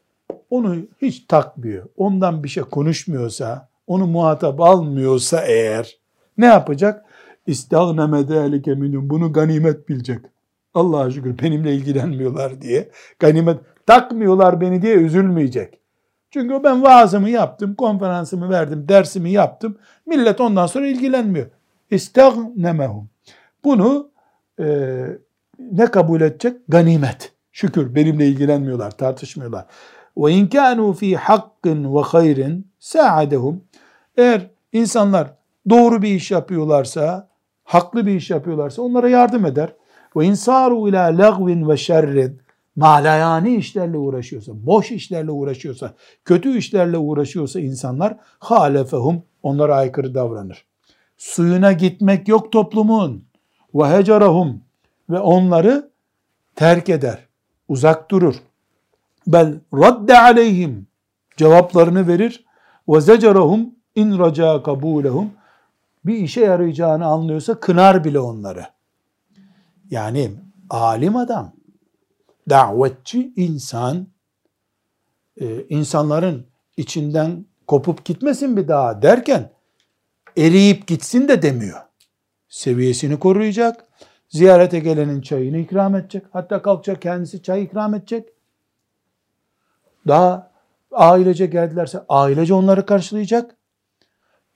onu 0.49 0.75
hiç 1.01 1.25
takmıyor, 1.27 1.85
ondan 1.97 2.43
bir 2.43 2.49
şey 2.49 2.63
konuşmuyorsa, 2.63 3.69
onu 3.87 4.07
muhatap 4.07 4.61
almıyorsa 4.61 5.41
eğer 5.41 5.97
ne 6.37 6.45
yapacak? 6.45 7.05
İstagneme 7.47 8.23
zâlike 8.23 8.75
minhum. 8.75 9.09
Bunu 9.09 9.33
ganimet 9.33 9.89
bilecek. 9.89 10.19
Allah'a 10.73 11.11
şükür 11.11 11.39
benimle 11.39 11.73
ilgilenmiyorlar 11.73 12.61
diye. 12.61 12.89
Ganimet 13.19 13.59
takmıyorlar 13.85 14.61
beni 14.61 14.81
diye 14.81 14.95
üzülmeyecek. 14.95 15.79
Çünkü 16.31 16.63
ben 16.63 16.83
vaazımı 16.83 17.29
yaptım, 17.29 17.75
konferansımı 17.75 18.49
verdim, 18.49 18.85
dersimi 18.89 19.31
yaptım. 19.31 19.77
Millet 20.05 20.41
ondan 20.41 20.65
sonra 20.65 20.87
ilgilenmiyor. 20.87 21.47
İstagnemehum. 21.91 23.09
Bunu 23.63 24.09
e, 24.59 24.65
ne 25.59 25.85
kabul 25.85 26.21
edecek? 26.21 26.57
Ganimet. 26.69 27.31
Şükür 27.51 27.95
benimle 27.95 28.27
ilgilenmiyorlar, 28.27 28.91
tartışmıyorlar. 28.91 29.65
Ve 30.17 30.31
in 30.31 30.47
kanu 30.47 30.93
fi 30.93 31.17
hakkın 31.17 31.95
ve 31.95 32.01
hayrin 32.01 32.67
sa'adehum. 32.79 33.63
Eğer 34.17 34.47
insanlar 34.73 35.33
doğru 35.69 36.01
bir 36.01 36.09
iş 36.09 36.31
yapıyorlarsa, 36.31 37.27
haklı 37.63 38.05
bir 38.05 38.15
iş 38.15 38.29
yapıyorlarsa 38.29 38.81
onlara 38.81 39.09
yardım 39.09 39.45
eder. 39.45 39.73
Ve 40.15 40.25
insaru 40.25 40.89
ila 40.89 41.17
lagvin 41.17 41.69
ve 41.69 41.77
şerrin 41.77 42.41
malayani 42.75 43.55
işlerle 43.55 43.97
uğraşıyorsa, 43.97 44.51
boş 44.55 44.91
işlerle 44.91 45.31
uğraşıyorsa, 45.31 45.93
kötü 46.25 46.57
işlerle 46.57 46.97
uğraşıyorsa 46.97 47.59
insanlar 47.59 48.17
halefehum 48.39 49.23
onlara 49.43 49.75
aykırı 49.75 50.15
davranır. 50.15 50.65
Suyuna 51.17 51.71
gitmek 51.71 52.27
yok 52.27 52.51
toplumun. 52.51 53.25
Ve 53.75 53.89
hecerahum 53.89 54.61
ve 55.09 55.19
onları 55.19 55.91
terk 56.55 56.89
eder. 56.89 57.27
Uzak 57.67 58.11
durur. 58.11 58.35
Bel 59.27 59.59
radde 59.73 60.19
aleyhim 60.19 60.87
cevaplarını 61.37 62.07
verir. 62.07 62.45
Ve 62.89 63.01
zecerahum 63.01 63.69
in 63.95 64.19
raca 64.19 64.63
kabulehum 64.63 65.31
bir 66.05 66.15
işe 66.17 66.41
yarayacağını 66.41 67.05
anlıyorsa 67.05 67.59
kınar 67.59 68.03
bile 68.03 68.19
onları. 68.19 68.65
Yani 69.89 70.31
alim 70.69 71.15
adam 71.15 71.53
davetçi 72.49 73.33
insan 73.35 74.07
e, 75.41 75.63
insanların 75.69 76.47
içinden 76.77 77.45
kopup 77.67 78.05
gitmesin 78.05 78.57
bir 78.57 78.67
daha 78.67 79.01
derken 79.01 79.51
eriyip 80.37 80.87
gitsin 80.87 81.27
de 81.27 81.41
demiyor. 81.41 81.79
Seviyesini 82.47 83.19
koruyacak. 83.19 83.85
Ziyarete 84.29 84.79
gelenin 84.79 85.21
çayını 85.21 85.57
ikram 85.57 85.95
edecek. 85.95 86.23
Hatta 86.31 86.61
kalkacak 86.61 87.01
kendisi 87.01 87.43
çay 87.43 87.63
ikram 87.63 87.95
edecek. 87.95 88.29
Daha 90.07 90.51
ailece 90.91 91.45
geldilerse 91.45 92.01
ailece 92.09 92.53
onları 92.53 92.85
karşılayacak. 92.85 93.55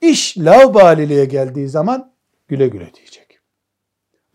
İş 0.01 0.37
lavbaliliğe 0.37 1.25
geldiği 1.25 1.69
zaman 1.69 2.13
güle 2.47 2.67
güle 2.67 2.93
diyecek. 2.93 3.22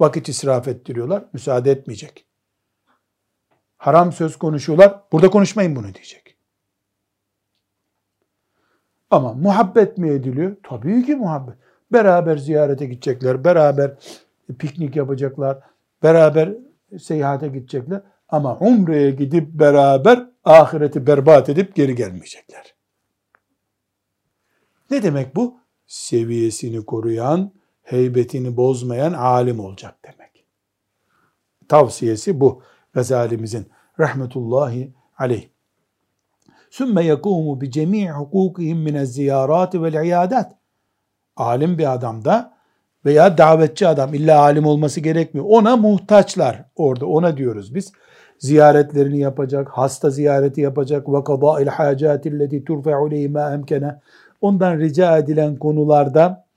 Vakit 0.01 0.29
israf 0.29 0.69
ettiriyorlar, 0.69 1.25
müsaade 1.33 1.71
etmeyecek 1.71 2.29
haram 3.79 4.13
söz 4.13 4.37
konuşuyorlar. 4.37 5.01
Burada 5.13 5.31
konuşmayın 5.31 5.77
bunu 5.77 5.95
diyecek. 5.95 6.37
Ama 9.11 9.33
muhabbet 9.33 9.99
mi 9.99 10.11
ediliyor? 10.11 10.57
Tabii 10.63 11.07
ki 11.07 11.17
muhabbet. 11.17 11.55
Beraber 11.93 12.37
ziyarete 12.37 12.87
gidecekler, 12.87 13.45
beraber 13.45 13.95
piknik 14.59 14.97
yapacaklar, 14.97 15.59
beraber 16.03 16.55
seyahate 16.99 17.49
gidecekler. 17.49 18.03
Ama 18.29 18.59
umreye 18.59 19.11
gidip 19.11 19.49
beraber 19.49 20.27
ahireti 20.45 21.07
berbat 21.07 21.49
edip 21.49 21.75
geri 21.75 21.95
gelmeyecekler. 21.95 22.75
Ne 24.91 25.03
demek 25.03 25.37
bu? 25.37 25.59
Seviyesini 25.87 26.87
koruyan, 26.87 27.53
heybetini 27.91 28.57
bozmayan 28.57 29.13
alim 29.13 29.61
olacak 29.61 29.95
demek. 30.05 30.45
Tavsiyesi 31.69 32.41
bu. 32.41 32.63
Gazalimizin 32.95 33.67
rahmetullahi 34.01 34.93
aleyh. 35.19 35.49
Sümme 36.71 37.05
yekumu 37.05 37.61
bi 37.61 37.71
cemii 37.71 38.11
hukukihim 38.11 38.79
mine 38.79 39.07
ziyarati 39.07 39.83
vel 39.83 40.05
iadat. 40.07 40.53
Alim 41.37 41.79
bir 41.79 41.93
adam 41.93 42.25
da 42.25 42.53
veya 43.05 43.39
davetçi 43.39 43.89
adam 43.89 44.15
illa 44.15 44.41
alim 44.41 44.67
olması 44.67 45.01
gerekmiyor. 45.01 45.47
Ona 45.49 45.77
muhtaçlar 45.77 46.65
orada 46.77 47.07
ona 47.07 47.37
diyoruz 47.37 47.75
biz. 47.75 47.93
Ziyaretlerini 48.39 49.19
yapacak, 49.19 49.69
hasta 49.69 50.11
ziyareti 50.11 50.61
yapacak. 50.61 51.09
Ve 51.09 51.25
kadâil 51.25 51.67
hâcâtilleti 51.67 52.65
turfe'u 52.65 53.11
leyhîmâ 53.11 53.53
emkene. 53.55 54.01
Ondan 54.41 54.79
rica 54.79 55.19
edilen 55.19 55.57
konularda 55.57 56.48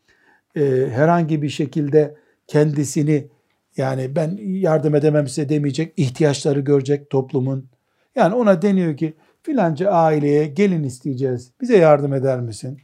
e, 0.56 0.88
herhangi 0.90 1.42
bir 1.42 1.49
şekilde 1.49 2.14
kendisini 2.47 3.28
yani 3.76 4.16
ben 4.16 4.38
yardım 4.42 4.95
edemem 4.95 5.28
size 5.28 5.49
demeyecek, 5.49 5.92
ihtiyaçları 5.97 6.61
görecek 6.61 7.11
toplumun. 7.11 7.68
Yani 8.14 8.35
ona 8.35 8.62
deniyor 8.62 8.97
ki 8.97 9.14
filanca 9.42 9.90
aileye 9.90 10.47
gelin 10.47 10.83
isteyeceğiz, 10.83 11.52
bize 11.61 11.76
yardım 11.76 12.14
eder 12.14 12.40
misin? 12.40 12.78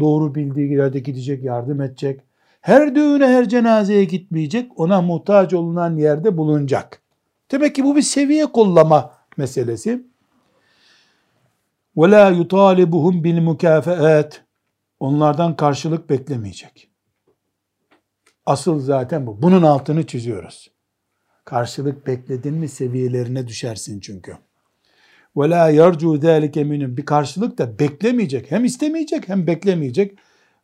Doğru 0.00 0.34
bildiği 0.34 0.72
yerde 0.72 0.98
gidecek, 0.98 1.44
yardım 1.44 1.80
edecek. 1.80 2.20
Her 2.60 2.94
düğüne, 2.94 3.26
her 3.26 3.48
cenazeye 3.48 4.04
gitmeyecek, 4.04 4.80
ona 4.80 5.02
muhtaç 5.02 5.54
olunan 5.54 5.96
yerde 5.96 6.36
bulunacak. 6.36 7.02
Demek 7.50 7.74
ki 7.74 7.84
bu 7.84 7.96
bir 7.96 8.02
seviye 8.02 8.46
kollama 8.46 9.12
meselesi. 9.36 10.06
وَلَا 11.96 12.42
يُطَالِبُهُمْ 12.42 13.22
بِالْمُكَافَآتِ 13.22 14.32
Onlardan 15.00 15.56
karşılık 15.56 16.10
beklemeyecek. 16.10 16.89
Asıl 18.45 18.79
zaten 18.79 19.27
bu. 19.27 19.41
Bunun 19.41 19.61
altını 19.61 20.07
çiziyoruz. 20.07 20.71
Karşılık 21.45 22.07
bekledin 22.07 22.53
mi 22.53 22.67
seviyelerine 22.67 23.47
düşersin 23.47 23.99
çünkü. 23.99 24.37
Ve 25.37 25.49
la 25.49 25.69
yarcu 25.69 26.17
zalike. 26.17 26.97
Bir 26.97 27.05
karşılık 27.05 27.57
da 27.57 27.79
beklemeyecek. 27.79 28.51
Hem 28.51 28.65
istemeyecek 28.65 29.29
hem 29.29 29.47
beklemeyecek. 29.47 30.17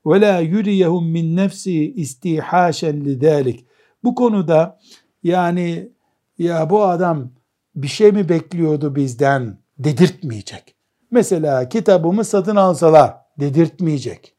Ve 0.06 0.22
la 0.22 0.40
yuriyehum 0.40 1.12
min 1.12 1.36
nefsi 1.36 1.94
istihaşen 1.94 3.06
lidalik. 3.06 3.66
Bu 4.04 4.16
konuda 4.16 4.80
yani 5.24 5.90
ya 6.38 6.70
bu 6.70 6.84
adam 6.84 7.32
bir 7.76 7.88
şey 7.88 8.12
mi 8.12 8.30
bekliyordu 8.30 8.96
bizden 8.96 9.58
dedirtmeyecek. 9.80 10.76
Mesela 11.12 11.70
kitabımı 11.70 12.26
satın 12.26 12.56
alsalar 12.56 13.16
dedirtmeyecek. 13.40 14.37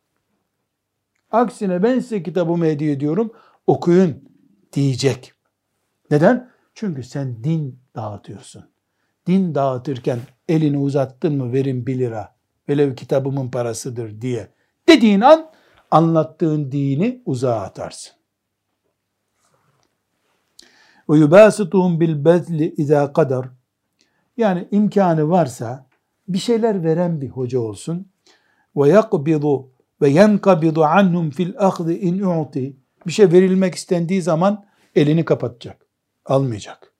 Aksine 1.30 1.82
ben 1.82 1.98
size 1.98 2.22
kitabımı 2.22 2.64
hediye 2.64 2.92
ediyorum 2.92 3.32
okuyun 3.66 4.24
diyecek. 4.72 5.32
Neden? 6.10 6.50
Çünkü 6.74 7.02
sen 7.02 7.44
din 7.44 7.80
dağıtıyorsun. 7.96 8.64
Din 9.26 9.54
dağıtırken 9.54 10.18
elini 10.48 10.78
uzattın 10.78 11.36
mı 11.36 11.52
verin 11.52 11.86
bir 11.86 11.98
lira. 11.98 12.36
Velev 12.68 12.94
kitabımın 12.94 13.50
parasıdır 13.50 14.20
diye. 14.20 14.48
Dediğin 14.88 15.20
an 15.20 15.50
anlattığın 15.90 16.72
dini 16.72 17.22
uzağa 17.26 17.60
atarsın. 17.60 18.12
Ve 21.10 21.18
yubasituhum 21.18 22.00
bil 22.00 22.24
bezli 22.24 22.74
izâ 22.74 23.12
kadar. 23.12 23.48
Yani 24.36 24.68
imkanı 24.70 25.30
varsa 25.30 25.86
bir 26.28 26.38
şeyler 26.38 26.84
veren 26.84 27.20
bir 27.20 27.28
hoca 27.28 27.60
olsun. 27.60 28.08
Ve 28.76 28.88
yakbidu 28.88 29.70
ve 30.00 30.08
yenkabidu 30.08 30.84
anhum 30.84 31.30
fil 31.30 31.54
ahdi 31.58 31.92
in 31.92 32.20
u'ti. 32.22 32.76
Bir 33.06 33.12
şey 33.12 33.32
verilmek 33.32 33.74
istendiği 33.74 34.22
zaman 34.22 34.66
elini 34.94 35.24
kapatacak. 35.24 35.86
Almayacak. 36.24 36.92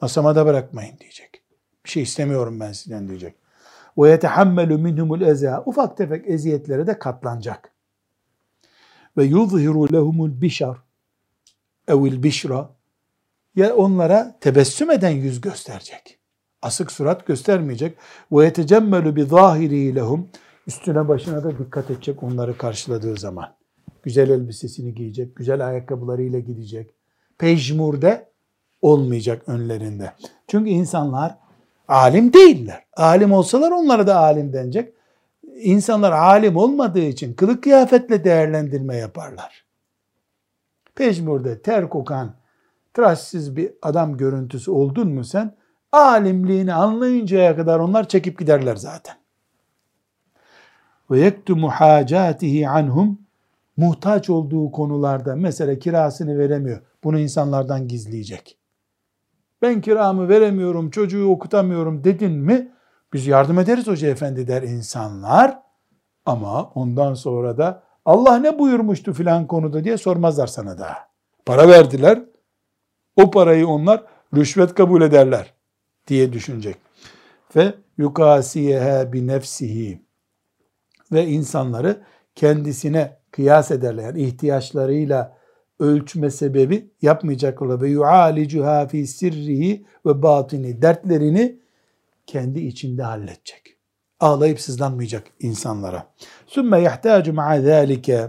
Masama 0.00 0.36
da 0.36 0.46
bırakmayın 0.46 0.98
diyecek. 0.98 1.42
Bir 1.84 1.90
şey 1.90 2.02
istemiyorum 2.02 2.60
ben 2.60 2.72
sizden 2.72 3.08
diyecek. 3.08 3.34
Ve 3.98 4.10
yetehammelu 4.10 4.78
minhumul 4.78 5.20
eza. 5.20 5.62
Ufak 5.66 5.96
tefek 5.96 6.28
eziyetlere 6.28 6.86
de 6.86 6.98
katlanacak. 6.98 7.70
Ve 9.16 9.24
yuzhiru 9.24 9.92
lehumul 9.92 10.40
bişar 10.40 10.78
evil 11.88 12.22
bişra 12.22 12.70
ya 13.56 13.74
onlara 13.74 14.36
tebessüm 14.40 14.90
eden 14.90 15.10
yüz 15.10 15.40
gösterecek. 15.40 16.18
Asık 16.62 16.92
surat 16.92 17.26
göstermeyecek. 17.26 17.96
Ve 18.32 18.44
yetecemmelu 18.44 19.16
bi 19.16 19.24
zahiri 19.24 19.94
lehum 19.94 20.28
üstüne 20.66 21.08
başına 21.08 21.44
da 21.44 21.58
dikkat 21.58 21.90
edecek 21.90 22.22
onları 22.22 22.58
karşıladığı 22.58 23.16
zaman. 23.16 23.54
Güzel 24.02 24.30
elbisesini 24.30 24.94
giyecek, 24.94 25.36
güzel 25.36 25.66
ayakkabılarıyla 25.66 26.38
gidecek. 26.38 26.94
Pejmurde 27.38 28.28
olmayacak 28.82 29.42
önlerinde. 29.48 30.12
Çünkü 30.48 30.70
insanlar 30.70 31.38
alim 31.88 32.32
değiller. 32.32 32.84
Alim 32.96 33.32
olsalar 33.32 33.70
onlara 33.70 34.06
da 34.06 34.16
alim 34.16 34.52
denecek. 34.52 34.94
İnsanlar 35.56 36.12
alim 36.12 36.56
olmadığı 36.56 37.04
için 37.04 37.34
kılık 37.34 37.62
kıyafetle 37.62 38.24
değerlendirme 38.24 38.96
yaparlar. 38.96 39.64
Pejmurde 40.94 41.62
ter 41.62 41.88
kokan, 41.88 42.34
tıraşsız 42.94 43.56
bir 43.56 43.72
adam 43.82 44.16
görüntüsü 44.16 44.70
oldun 44.70 45.08
mu 45.08 45.24
sen, 45.24 45.54
alimliğini 45.92 46.74
anlayıncaya 46.74 47.56
kadar 47.56 47.78
onlar 47.78 48.08
çekip 48.08 48.38
giderler 48.38 48.76
zaten. 48.76 49.23
Ve 51.10 51.20
yektumu 51.20 51.70
hacatihi 51.70 52.68
anhum 52.68 53.18
muhtaç 53.76 54.30
olduğu 54.30 54.72
konularda 54.72 55.36
mesela 55.36 55.78
kirasını 55.78 56.38
veremiyor. 56.38 56.80
Bunu 57.04 57.18
insanlardan 57.18 57.88
gizleyecek. 57.88 58.58
Ben 59.62 59.80
kiramı 59.80 60.28
veremiyorum, 60.28 60.90
çocuğu 60.90 61.30
okutamıyorum 61.30 62.04
dedin 62.04 62.32
mi? 62.32 62.72
Biz 63.12 63.26
yardım 63.26 63.58
ederiz 63.58 63.86
hoca 63.86 64.08
efendi 64.08 64.48
der 64.48 64.62
insanlar. 64.62 65.58
Ama 66.26 66.64
ondan 66.64 67.14
sonra 67.14 67.58
da 67.58 67.82
Allah 68.04 68.36
ne 68.38 68.58
buyurmuştu 68.58 69.12
filan 69.12 69.46
konuda 69.46 69.84
diye 69.84 69.96
sormazlar 69.96 70.46
sana 70.46 70.78
daha. 70.78 71.08
Para 71.46 71.68
verdiler. 71.68 72.22
O 73.16 73.30
parayı 73.30 73.68
onlar 73.68 74.02
rüşvet 74.36 74.74
kabul 74.74 75.02
ederler 75.02 75.54
diye 76.06 76.32
düşünecek. 76.32 76.76
Ve 77.56 77.74
yukasiyeha 77.98 79.12
bi 79.12 79.26
nefsihi 79.26 80.02
ve 81.12 81.26
insanları 81.26 82.00
kendisine 82.34 83.16
kıyas 83.30 83.70
ederler. 83.70 84.02
Yani 84.02 84.22
ihtiyaçlarıyla 84.22 85.36
ölçme 85.80 86.30
sebebi 86.30 86.90
yapmayacaklar. 87.02 87.80
Ve 87.80 87.88
yualicuha 87.88 88.86
fi 88.86 89.06
sirrihi 89.06 89.86
ve 90.06 90.22
batini. 90.22 90.82
Dertlerini 90.82 91.58
kendi 92.26 92.60
içinde 92.60 93.02
halledecek. 93.02 93.76
Ağlayıp 94.20 94.60
sızlanmayacak 94.60 95.24
insanlara. 95.40 96.06
Sümme 96.46 96.80
yahtacu 96.80 97.32
ma'a 97.32 97.60
zâlike. 97.60 98.28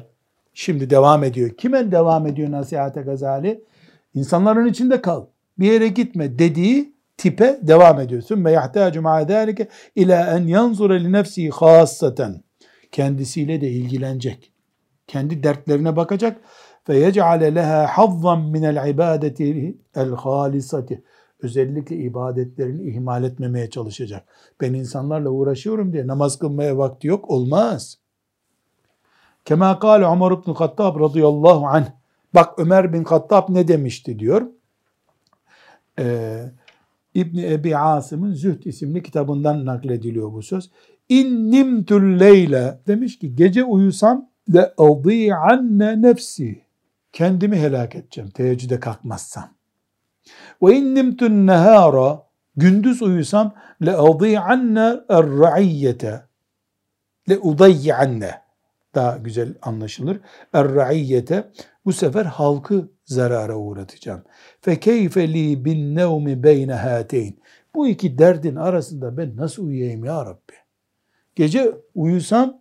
Şimdi 0.54 0.90
devam 0.90 1.24
ediyor. 1.24 1.50
Kimen 1.50 1.92
devam 1.92 2.28
ediyor 2.28 2.52
nasihate 2.52 3.02
gazali? 3.02 3.64
İnsanların 4.14 4.66
içinde 4.66 5.02
kal. 5.02 5.26
Bir 5.60 5.72
yere 5.72 5.88
gitme 5.88 6.40
dediği 6.40 6.96
tipe 7.18 7.60
devam 7.62 8.00
ediyor. 8.00 8.22
Sümme 8.22 8.52
yahtacu 8.52 9.02
ma'a 9.02 9.26
zâlike 9.26 9.68
ila 9.96 10.38
en 10.38 10.48
yanzura 10.48 10.94
li 10.94 11.12
nefsihi 11.12 11.50
khassaten. 11.50 12.45
Kendisiyle 12.96 13.62
de 13.62 13.70
ilgilenecek. 13.72 14.52
Kendi 15.08 15.44
dertlerine 15.44 15.96
bakacak. 15.96 16.42
Ve 16.90 16.98
yec'ale 16.98 17.56
leha 17.56 17.88
hazzan 17.88 18.42
minel 18.42 18.90
ibadeti 18.90 19.76
el. 19.96 20.14
Özellikle 21.42 21.96
ibadetlerini 21.96 22.90
ihmal 22.90 23.24
etmemeye 23.24 23.70
çalışacak. 23.70 24.24
Ben 24.62 24.74
insanlarla 24.74 25.30
uğraşıyorum 25.30 25.94
diye 25.94 26.08
namaz 26.08 26.40
kılmaya 26.40 26.78
vakti 26.78 27.08
yok. 27.08 27.30
Olmaz. 27.30 27.98
Kema 29.46 29.80
kâle 29.80 30.06
Ömer 30.06 30.32
ibn 30.32 30.54
Hattab 30.54 31.00
radıyallahu 31.00 31.68
anh. 31.68 31.88
Bak 32.36 32.60
Ömer 32.60 32.94
bin 32.94 33.04
Hattab 33.04 33.50
ne 33.50 33.68
demişti 33.68 34.20
diyor. 34.20 34.48
Ee, 36.00 36.46
İbni 37.14 37.54
Ebi 37.54 37.78
Asım'ın 37.78 38.34
Zühd 38.34 38.64
isimli 38.64 39.04
kitabından 39.04 39.66
naklediliyor 39.66 40.34
bu 40.34 40.42
söz. 40.42 40.72
İn 41.10 41.52
nimtul 41.52 42.20
leyle 42.20 42.80
demiş 42.88 43.20
ki 43.20 43.36
gece 43.36 43.64
uyusam 43.64 44.30
le 44.54 44.74
anne 45.36 46.02
nefsi 46.02 46.62
kendimi 47.14 47.58
helak 47.58 47.96
edeceğim 47.96 48.30
teheccüde 48.30 48.80
kalkmazsam. 48.80 49.50
Ve 50.62 50.76
in 50.76 50.96
nimtun 50.96 51.48
nehara 51.48 52.24
gündüz 52.56 53.02
uyusam 53.02 53.54
le 53.86 53.96
anne 54.40 55.00
er-ra'iyyete 55.10 56.24
le 57.30 57.96
anne 57.96 58.42
daha 58.96 59.18
güzel 59.18 59.56
anlaşılır. 59.62 60.20
Er-ra'iyyete 60.54 61.52
bu 61.86 61.94
sefer 61.94 62.26
halkı 62.26 62.90
zarara 63.06 63.56
uğratacağım. 63.56 64.24
Fe 64.62 64.80
keyfe 64.80 65.34
li 65.34 65.66
bin 65.66 65.96
nevmi 65.96 66.44
beyne 66.44 66.74
hateyn. 66.74 67.34
Bu 67.76 67.88
iki 67.88 68.18
derdin 68.18 68.56
arasında 68.56 69.18
ben 69.18 69.38
nasıl 69.38 69.66
uyuyayım 69.66 70.06
ya 70.06 70.26
Rabbi? 70.26 70.65
Gece 71.36 71.76
uyusam 71.96 72.58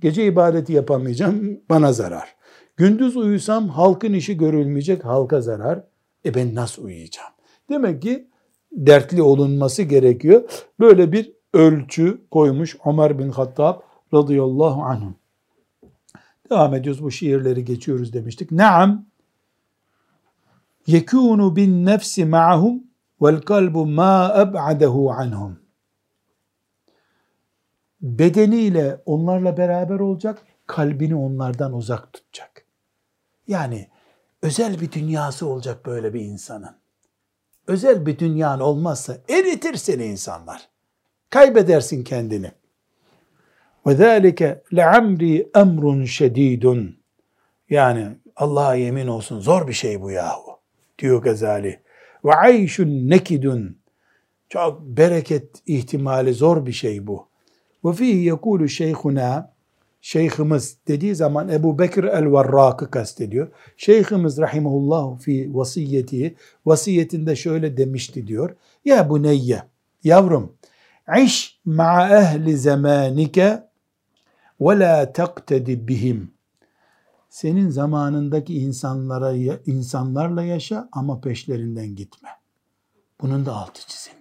gece 0.00 0.26
ibadeti 0.26 0.72
yapamayacağım 0.72 1.60
bana 1.70 1.92
zarar. 1.92 2.36
Gündüz 2.76 3.16
uyusam 3.16 3.68
halkın 3.68 4.12
işi 4.12 4.36
görülmeyecek 4.36 5.04
halka 5.04 5.40
zarar. 5.40 5.84
E 6.24 6.34
ben 6.34 6.54
nasıl 6.54 6.84
uyuyacağım? 6.84 7.32
Demek 7.70 8.02
ki 8.02 8.28
dertli 8.72 9.22
olunması 9.22 9.82
gerekiyor. 9.82 10.42
Böyle 10.80 11.12
bir 11.12 11.32
ölçü 11.54 12.20
koymuş 12.30 12.76
Ömer 12.86 13.18
bin 13.18 13.28
Hattab 13.30 13.80
radıyallahu 14.14 14.82
anh. 14.82 15.02
Devam 16.50 16.74
ediyoruz 16.74 17.02
bu 17.02 17.10
şiirleri 17.10 17.64
geçiyoruz 17.64 18.12
demiştik. 18.12 18.52
Naam 18.52 19.06
yekunu 20.86 21.56
bin 21.56 21.86
nefsi 21.86 22.24
ma'hum 22.24 22.82
vel 23.22 23.40
kalbu 23.40 23.86
ma 23.86 24.34
eb'adehu 24.38 25.10
anhum 25.10 25.58
Bedeniyle 28.01 29.01
onlarla 29.05 29.57
beraber 29.57 29.99
olacak, 29.99 30.45
kalbini 30.67 31.15
onlardan 31.15 31.73
uzak 31.73 32.13
tutacak. 32.13 32.65
Yani 33.47 33.89
özel 34.41 34.81
bir 34.81 34.91
dünyası 34.91 35.47
olacak 35.47 35.85
böyle 35.85 36.13
bir 36.13 36.21
insanın. 36.21 36.75
Özel 37.67 38.05
bir 38.05 38.19
dünyan 38.19 38.59
olmazsa 38.59 39.17
eritir 39.29 39.75
seni 39.75 40.05
insanlar. 40.05 40.69
Kaybedersin 41.29 42.03
kendini. 42.03 42.51
وَذَٰلِكَ 43.85 44.61
لَعَمْرِي 44.71 45.51
اَمْرٌ 45.51 46.03
شَد۪يدٌ 46.03 46.93
Yani 47.69 48.07
Allah'a 48.35 48.75
yemin 48.75 49.07
olsun 49.07 49.39
zor 49.39 49.67
bir 49.67 49.73
şey 49.73 50.01
bu 50.01 50.11
yahu 50.11 50.59
diyor 50.99 51.21
Gazali. 51.21 51.83
Ve 52.25 52.33
ayşun 52.33 53.09
nekidun. 53.09 53.77
Çok 54.49 54.81
bereket 54.81 55.63
ihtimali 55.65 56.33
zor 56.33 56.65
bir 56.65 56.71
şey 56.71 57.07
bu. 57.07 57.27
Ve 57.84 57.92
fihi 57.92 58.24
yekulu 58.24 58.68
şeyhuna 58.68 59.52
şeyhimiz 60.00 60.78
dediği 60.88 61.14
zaman 61.14 61.48
Ebu 61.48 61.78
Bekir 61.78 62.04
el-Varrak'ı 62.04 62.90
kastediyor. 62.90 63.48
Şeyhimiz 63.76 64.38
rahimahullah 64.38 65.18
fi 65.18 65.50
vasiyeti 65.54 66.36
vasiyetinde 66.66 67.36
şöyle 67.36 67.76
demişti 67.76 68.26
diyor. 68.26 68.56
Ya 68.84 69.10
buneyye 69.10 69.62
yavrum 70.04 70.52
iş 71.22 71.60
ma'a 71.64 72.18
ehli 72.18 72.56
zamanike 72.56 73.68
ve 74.60 74.78
la 74.78 75.12
taktedi 75.12 75.88
bihim 75.88 76.38
senin 77.30 77.68
zamanındaki 77.68 78.58
insanlara 78.58 79.32
insanlarla 79.66 80.42
yaşa 80.42 80.88
ama 80.92 81.20
peşlerinden 81.20 81.94
gitme. 81.96 82.28
Bunun 83.20 83.46
da 83.46 83.56
altı 83.56 83.86
çizilmeli 83.86 84.17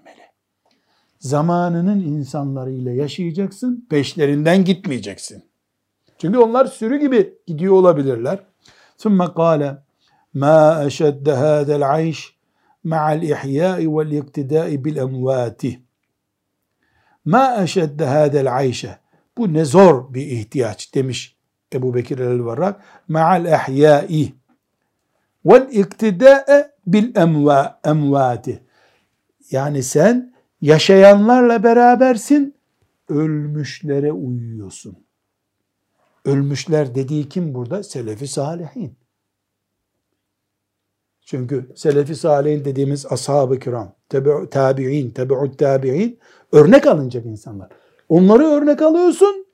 Zamanının 1.18 2.00
insanlarıyla 2.00 2.92
yaşayacaksın, 2.92 3.86
peşlerinden 3.90 4.64
gitmeyeceksin. 4.64 5.44
Çünkü 6.18 6.38
onlar 6.38 6.66
sürü 6.66 7.00
gibi 7.00 7.34
gidiyor 7.46 7.74
olabilirler. 7.74 8.38
ثُمَّ 8.98 9.26
قَالَ 9.26 9.78
مَا 10.34 10.86
أَشَدَّ 10.86 11.26
هَذَا 11.28 11.74
الْعَيْشِ 11.80 12.18
مَعَ 12.84 13.04
الْإِحْيَاءِ 13.18 13.80
وَالْاِقْتِدَاءِ 13.94 14.68
بِالْاَمْوَاتِ 14.84 15.62
مَا 17.26 17.64
أَشَدَّ 17.64 17.98
هَذَا 18.02 18.40
الْعَيْشَ 18.44 18.94
Bu 19.38 19.52
ne 19.52 19.64
zor 19.64 20.14
bir 20.14 20.26
ihtiyaç 20.26 20.94
demiş 20.94 21.36
Ebu 21.74 21.94
Bekir 21.94 22.18
el-Varrak 22.18 22.80
ma'al 23.08 23.44
ehyai 23.44 24.32
vel 25.44 25.68
iktida'e 25.70 26.72
bil 26.86 27.16
emva, 27.16 27.80
emvati 27.84 28.62
yani 29.50 29.82
sen 29.82 30.34
yaşayanlarla 30.61 31.63
berabersin 31.63 32.55
ölmüşlere 33.09 34.11
uyuyorsun. 34.11 34.97
Ölmüşler 36.25 36.95
dediği 36.95 37.29
kim 37.29 37.53
burada? 37.53 37.83
Selefi 37.83 38.27
salihin. 38.27 38.97
Çünkü 41.21 41.71
selefi 41.75 42.15
salihin 42.15 42.65
dediğimiz 42.65 43.05
ashab-ı 43.05 43.59
kiram, 43.59 43.95
tabi'in, 44.51 45.11
tebe'ut 45.11 45.59
tabi'in 45.59 46.19
örnek 46.51 46.87
alınacak 46.87 47.25
insanlar. 47.25 47.69
Onları 48.09 48.43
örnek 48.43 48.81
alıyorsun, 48.81 49.47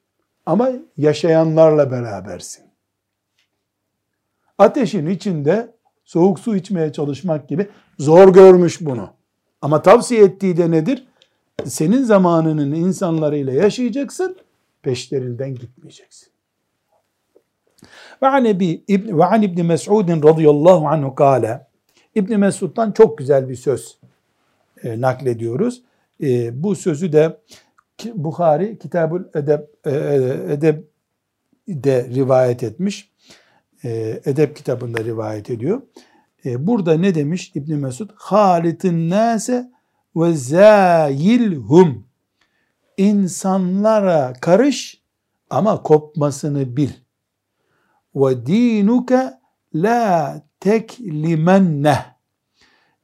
ama 0.46 0.72
yaşayanlarla 0.98 1.92
berabersin. 1.92 2.66
Ateşin 4.58 5.06
içinde 5.06 5.76
soğuk 6.04 6.40
su 6.40 6.56
içmeye 6.56 6.94
çalışmak 6.94 7.50
gibi 7.50 7.70
zor 8.00 8.34
görmüş 8.34 8.82
bunu. 8.82 9.10
Ama 9.64 9.82
tavsiye 9.82 10.24
ettiği 10.24 10.58
de 10.58 10.72
nedir? 10.72 11.08
Senin 11.66 12.04
zamanının 12.04 12.72
insanlarıyla 12.72 13.54
yaşayacaksın, 13.54 14.38
peşlerinden 14.82 15.56
gitmeyeceksin. 15.56 16.28
Ve 18.22 18.28
an 18.28 18.46
İbn 18.46 19.18
ve 19.20 19.26
an 19.26 19.42
İbn 19.42 19.66
Mes'ud 19.66 20.10
radıyallahu 20.10 20.88
anhu 20.88 21.16
kâle 21.16 21.68
İbn 22.16 22.40
Mesud'dan 22.40 22.92
çok 22.92 23.18
güzel 23.18 23.50
bir 23.50 23.56
söz 23.56 23.98
e, 24.84 25.02
naklediyoruz. 25.02 25.82
E, 26.24 26.64
bu 26.64 26.76
sözü 26.76 27.14
de 27.14 27.38
Bukhari 28.14 28.80
Kitabul 28.80 29.22
Edeb, 29.36 29.62
e, 29.86 29.92
Edeb 30.54 30.84
de 31.68 32.10
rivayet 32.16 32.64
etmiş. 32.64 33.12
E, 33.86 34.22
edeb 34.26 34.56
kitabında 34.56 35.04
rivayet 35.04 35.50
ediyor. 35.50 35.82
Burada 36.46 36.94
ne 36.94 37.16
demiş 37.16 37.52
İbn 37.56 37.74
Mesud? 37.74 38.10
Halitin 38.16 39.10
nase 39.10 39.72
ve 40.16 40.34
zayilhum. 40.34 42.06
İnsanlara 42.98 44.34
karış 44.42 45.02
ama 45.50 45.84
kopmasını 45.84 46.78
bil. 46.78 46.90
Ve 48.16 48.46
dinuke 48.46 49.34
la 49.76 50.42
teklimenneh. 50.60 52.14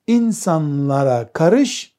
İnsanlara 0.07 1.33
karış 1.33 1.95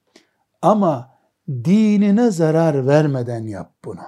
ama 0.63 1.11
dinine 1.49 2.31
zarar 2.31 2.87
vermeden 2.87 3.47
yap 3.47 3.73
bunu. 3.85 4.01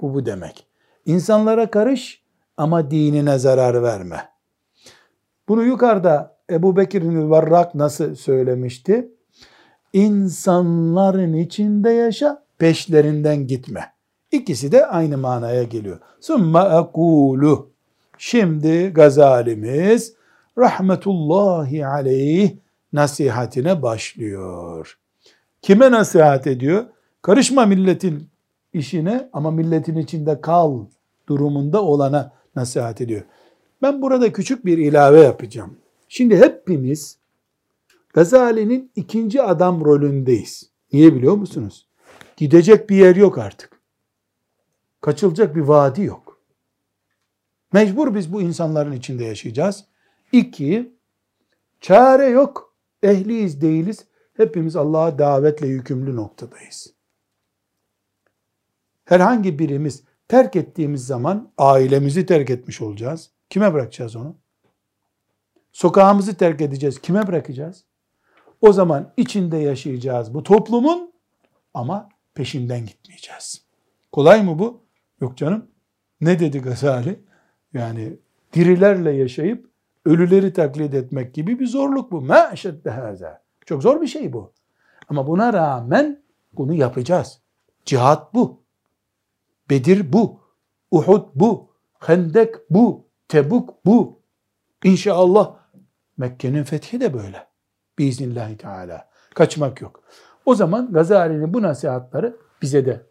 Bu 0.00 0.14
bu 0.14 0.26
demek. 0.26 0.66
İnsanlara 1.06 1.70
karış 1.70 2.22
ama 2.56 2.90
dinine 2.90 3.38
zarar 3.38 3.82
verme. 3.82 4.28
Bunu 5.48 5.64
yukarıda 5.64 6.35
Ebu 6.50 6.76
Bekir'in 6.76 7.30
Varrak 7.30 7.74
nasıl 7.74 8.14
söylemişti? 8.14 9.08
İnsanların 9.92 11.32
içinde 11.32 11.90
yaşa, 11.90 12.44
peşlerinden 12.58 13.46
gitme. 13.46 13.92
İkisi 14.32 14.72
de 14.72 14.86
aynı 14.86 15.18
manaya 15.18 15.62
geliyor. 15.62 15.98
Summa 16.20 16.80
ekulu. 16.80 17.70
Şimdi 18.18 18.88
Gazalimiz 18.88 20.14
rahmetullahi 20.58 21.86
aleyh 21.86 22.50
nasihatine 22.92 23.82
başlıyor. 23.82 24.98
Kime 25.62 25.90
nasihat 25.90 26.46
ediyor? 26.46 26.84
Karışma 27.22 27.66
milletin 27.66 28.28
işine 28.72 29.30
ama 29.32 29.50
milletin 29.50 29.96
içinde 29.96 30.40
kal 30.40 30.84
durumunda 31.28 31.82
olana 31.82 32.32
nasihat 32.56 33.00
ediyor. 33.00 33.22
Ben 33.82 34.02
burada 34.02 34.32
küçük 34.32 34.64
bir 34.64 34.78
ilave 34.78 35.20
yapacağım. 35.20 35.76
Şimdi 36.08 36.36
hepimiz 36.36 37.18
Gazali'nin 38.14 38.92
ikinci 38.96 39.42
adam 39.42 39.84
rolündeyiz. 39.84 40.70
Niye 40.92 41.14
biliyor 41.14 41.34
musunuz? 41.34 41.88
Gidecek 42.36 42.90
bir 42.90 42.96
yer 42.96 43.16
yok 43.16 43.38
artık. 43.38 43.80
Kaçılacak 45.00 45.56
bir 45.56 45.60
vadi 45.60 46.02
yok. 46.02 46.40
Mecbur 47.72 48.14
biz 48.14 48.32
bu 48.32 48.42
insanların 48.42 48.92
içinde 48.92 49.24
yaşayacağız. 49.24 49.84
İki, 50.32 50.96
çare 51.80 52.26
yok. 52.26 52.74
Ehliyiz 53.02 53.60
değiliz. 53.60 54.04
Hepimiz 54.34 54.76
Allah'a 54.76 55.18
davetle 55.18 55.66
yükümlü 55.66 56.16
noktadayız. 56.16 56.94
Herhangi 59.04 59.58
birimiz 59.58 60.04
terk 60.28 60.56
ettiğimiz 60.56 61.06
zaman 61.06 61.52
ailemizi 61.58 62.26
terk 62.26 62.50
etmiş 62.50 62.80
olacağız. 62.80 63.30
Kime 63.50 63.74
bırakacağız 63.74 64.16
onu? 64.16 64.36
Sokağımızı 65.76 66.36
terk 66.36 66.60
edeceğiz. 66.60 67.00
Kime 67.00 67.26
bırakacağız? 67.26 67.84
O 68.60 68.72
zaman 68.72 69.12
içinde 69.16 69.56
yaşayacağız 69.56 70.34
bu 70.34 70.42
toplumun 70.42 71.12
ama 71.74 72.08
peşinden 72.34 72.86
gitmeyeceğiz. 72.86 73.64
Kolay 74.12 74.42
mı 74.42 74.58
bu? 74.58 74.84
Yok 75.20 75.36
canım. 75.36 75.66
Ne 76.20 76.38
dedi 76.38 76.58
Gazali? 76.58 77.24
Yani 77.72 78.16
dirilerle 78.52 79.10
yaşayıp 79.10 79.70
ölüleri 80.04 80.52
taklit 80.52 80.94
etmek 80.94 81.34
gibi 81.34 81.58
bir 81.58 81.66
zorluk 81.66 82.12
bu. 82.12 82.20
Ma 82.20 82.50
eşedde 82.52 82.90
haza. 82.90 83.42
Çok 83.66 83.82
zor 83.82 84.00
bir 84.00 84.06
şey 84.06 84.32
bu. 84.32 84.52
Ama 85.08 85.26
buna 85.26 85.52
rağmen 85.52 86.22
bunu 86.52 86.74
yapacağız. 86.74 87.40
Cihat 87.84 88.34
bu. 88.34 88.62
Bedir 89.70 90.12
bu. 90.12 90.40
Uhud 90.90 91.24
bu. 91.34 91.70
Hendek 91.98 92.54
bu. 92.70 93.06
Tebuk 93.28 93.86
bu. 93.86 94.20
İnşallah 94.84 95.65
Mekke'nin 96.16 96.64
fethi 96.64 97.00
de 97.00 97.14
böyle. 97.14 97.46
Biiznillahü 97.98 98.56
Teala. 98.56 99.08
Kaçmak 99.34 99.80
yok. 99.80 100.02
O 100.46 100.54
zaman 100.54 100.92
Gazali'nin 100.92 101.54
bu 101.54 101.62
nasihatları 101.62 102.36
bize 102.62 102.86
de 102.86 103.02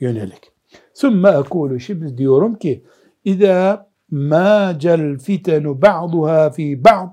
yönelik. 0.00 0.52
Sümme 0.94 1.30
ekulu 1.30 1.80
şimdi 1.80 2.18
diyorum 2.18 2.54
ki 2.54 2.84
İzâ 3.24 3.90
mâ 4.10 4.74
cel 4.78 5.18
fitenu 5.18 5.82
ba'duha 5.82 6.50
fi 6.50 6.84
ba'd 6.84 7.08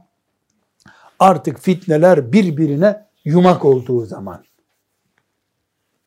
artık 1.19 1.59
fitneler 1.59 2.31
birbirine 2.33 3.05
yumak 3.25 3.65
olduğu 3.65 4.05
zaman 4.05 4.43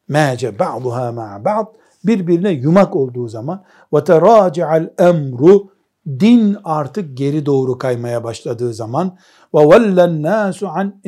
mece 0.09 0.59
ba'duha 0.59 1.13
ma 1.13 1.45
ba'd 1.45 1.67
birbirine 2.05 2.51
yumak 2.51 2.97
olduğu 2.97 3.29
zaman 3.29 3.65
ve 3.93 4.05
teraci'al 4.05 4.91
emru 4.99 5.72
din 6.07 6.57
artık 6.65 7.17
geri 7.17 7.47
doğru 7.47 7.79
kaymaya 7.79 8.25
başladığı 8.25 8.75
zaman 8.75 9.19
vellen 9.55 10.23
nasu 10.23 10.69
an 10.69 11.01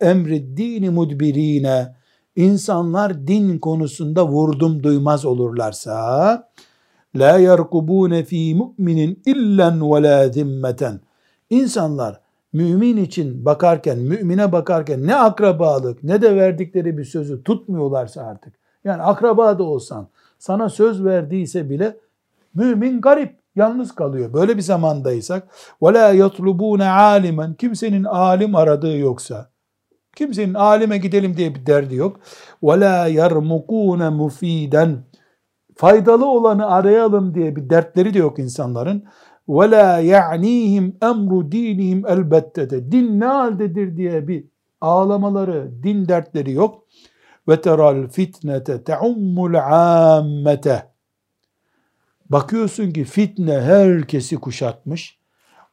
emri 0.00 0.56
dini 0.56 0.90
mudbirine 0.90 1.96
insanlar 2.36 3.26
din 3.26 3.58
konusunda 3.58 4.28
vurdum 4.28 4.82
duymaz 4.82 5.24
olurlarsa 5.24 6.50
la 7.16 7.38
yerkubune 7.38 8.24
fi 8.24 8.54
mu'minin 8.54 9.22
illen 9.26 9.80
ve 9.80 10.02
la 10.02 10.28
zimmeten. 10.28 11.00
İnsanlar 11.50 12.20
mümin 12.52 12.96
için 12.96 13.44
bakarken, 13.44 13.98
mümine 13.98 14.52
bakarken 14.52 15.06
ne 15.06 15.16
akrabalık 15.16 16.04
ne 16.04 16.22
de 16.22 16.36
verdikleri 16.36 16.98
bir 16.98 17.04
sözü 17.04 17.42
tutmuyorlarsa 17.42 18.22
artık. 18.22 18.54
Yani 18.84 19.02
akraba 19.02 19.58
da 19.58 19.64
olsan 19.64 20.08
sana 20.38 20.68
söz 20.68 21.04
verdiyse 21.04 21.70
bile 21.70 21.96
mümin 22.54 23.00
garip, 23.00 23.38
yalnız 23.55 23.95
kalıyor. 23.95 24.33
Böyle 24.33 24.57
bir 24.57 24.61
zamandaysak 24.61 25.47
وَلَا 25.81 26.15
يَطْلُبُونَ 26.15 26.83
alimen 26.89 27.53
Kimsenin 27.53 28.03
alim 28.03 28.55
aradığı 28.55 28.97
yoksa, 28.97 29.51
kimsenin 30.15 30.53
alime 30.53 30.97
gidelim 30.97 31.37
diye 31.37 31.55
bir 31.55 31.65
derdi 31.65 31.95
yok. 31.95 32.19
وَلَا 32.63 33.09
يَرْمُقُونَ 33.09 34.13
mufiden 34.13 35.03
Faydalı 35.75 36.25
olanı 36.25 36.67
arayalım 36.67 37.35
diye 37.35 37.55
bir 37.55 37.69
dertleri 37.69 38.13
de 38.13 38.19
yok 38.19 38.39
insanların. 38.39 39.03
وَلَا 39.47 40.01
يَعْنِيهِمْ 40.01 41.05
emru 41.11 41.51
dinihim 41.51 42.05
elbette 42.07 42.69
de. 42.69 42.91
Din 42.91 43.19
ne 43.19 43.25
haldedir 43.25 43.97
diye 43.97 44.27
bir 44.27 44.45
ağlamaları, 44.81 45.83
din 45.83 46.07
dertleri 46.07 46.51
yok. 46.51 46.83
Ve 47.47 47.61
teral 47.61 48.07
fitnete 48.07 48.83
teummul 48.83 49.53
ammete. 49.53 50.91
Bakıyorsun 52.30 52.90
ki 52.90 53.04
fitne 53.04 53.60
herkesi 53.60 54.36
kuşatmış. 54.36 55.18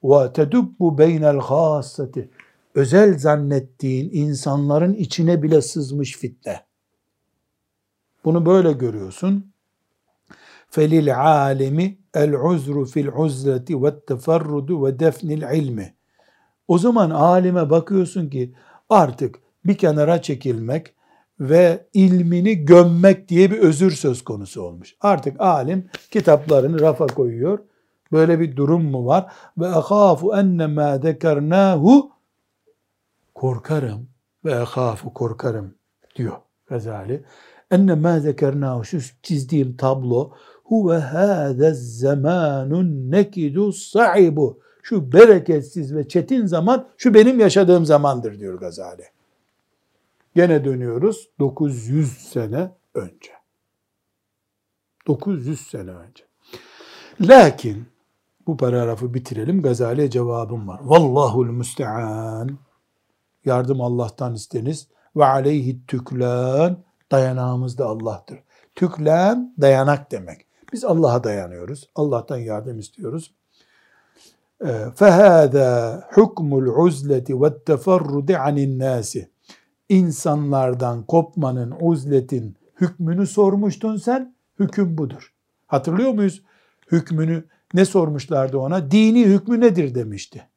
Ve 0.04 0.34
tedubbu 0.34 0.98
beynel 0.98 1.38
hassati. 1.38 2.30
Özel 2.76 3.18
zannettiğin 3.18 4.10
insanların 4.14 4.94
içine 4.94 5.44
bile 5.44 5.62
sızmış 5.62 6.18
fitne. 6.18 6.60
Bunu 8.26 8.46
böyle 8.46 8.72
görüyorsun. 8.72 9.54
Felil 10.70 11.20
alemi 11.20 11.98
el 12.14 12.34
uzru 12.34 12.86
fil 12.86 13.08
uzleti 13.08 13.84
ve 13.84 14.00
teferrudu 14.00 14.86
ve 14.86 15.00
defnil 15.00 15.42
ilmi. 15.42 15.96
O 16.68 16.78
zaman 16.78 17.10
alime 17.10 17.70
bakıyorsun 17.70 18.30
ki 18.30 18.54
artık 18.90 19.40
bir 19.66 19.78
kenara 19.78 20.22
çekilmek 20.22 20.94
ve 21.50 21.86
ilmini 21.94 22.66
gömmek 22.66 23.30
diye 23.30 23.52
bir 23.52 23.58
özür 23.58 23.92
söz 23.92 24.24
konusu 24.24 24.62
olmuş. 24.62 24.96
Artık 25.02 25.42
alim 25.42 25.90
kitaplarını 26.12 26.82
rafa 26.82 27.08
koyuyor. 27.08 27.60
Böyle 28.12 28.40
bir 28.40 28.56
durum 28.56 28.84
mu 28.86 29.06
var? 29.06 29.32
Ve 29.58 29.68
ahafu 29.68 30.36
enne 30.36 30.68
ma 30.68 30.98
zekernahu 30.98 32.12
korkarım 33.36 34.08
ve 34.46 34.56
ahafu 34.56 35.14
korkarım 35.14 35.76
diyor 36.16 36.38
Gazali. 36.68 37.24
Enne 37.72 37.96
ma 37.96 38.20
zekernahu 38.20 38.84
şu 38.84 39.00
çizdiğim 39.24 39.78
tablo 39.78 40.32
huve 40.64 40.98
hâzez 40.98 42.00
zamanun 42.00 43.12
nekidu 43.12 43.72
sa'ibu. 43.72 44.60
Şu 44.84 45.12
bereketsiz 45.12 45.96
ve 45.96 46.08
çetin 46.08 46.46
zaman 46.46 46.88
şu 46.98 47.14
benim 47.14 47.40
yaşadığım 47.40 47.86
zamandır 47.86 48.40
diyor 48.40 48.60
Gazali. 48.60 49.04
Gene 50.35 50.65
dönüyoruz 50.65 51.29
900 51.39 52.19
sene 52.19 52.71
önce. 52.95 53.33
900 55.07 55.61
sene 55.61 55.91
önce. 55.91 56.25
Lakin 57.21 57.87
bu 58.47 58.57
paragrafı 58.57 59.15
bitirelim. 59.15 59.63
Gazali'ye 59.63 60.11
cevabım 60.11 60.69
var. 60.69 60.81
Vallahul 60.83 61.47
müstean. 61.47 62.59
Yardım 63.45 63.81
Allah'tan 63.81 64.35
isteniz. 64.35 64.89
Ve 65.17 65.25
aleyhi 65.25 65.87
tüklan. 65.87 66.85
Dayanağımız 67.13 67.79
da 67.79 67.87
Allah'tır. 67.87 68.39
Tüklan 68.75 69.55
dayanak 69.61 70.13
demek. 70.13 70.47
Biz 70.73 70.85
Allah'a 70.85 71.25
dayanıyoruz. 71.25 71.91
Allah'tan 71.95 72.37
yardım 72.37 72.79
istiyoruz. 72.79 73.35
فَهَذَا 74.99 75.71
حُكْمُ 76.15 76.51
الْعُزْلَةِ 76.65 77.29
وَالتَّفَرُّدِ 77.41 78.29
عَنِ 78.45 78.57
النَّاسِ 78.67 79.27
insanlardan 79.94 81.04
kopmanın, 81.04 81.74
uzletin 81.80 82.58
hükmünü 82.82 83.28
sormuştun 83.28 83.98
sen, 83.98 84.36
hüküm 84.60 84.98
budur. 84.98 85.34
Hatırlıyor 85.68 86.12
muyuz? 86.14 86.44
Hükmünü 86.92 87.46
ne 87.74 87.86
sormuşlardı 87.86 88.58
ona? 88.58 88.92
Dini 88.92 89.26
hükmü 89.26 89.62
nedir 89.62 89.96
demişti 89.96 90.48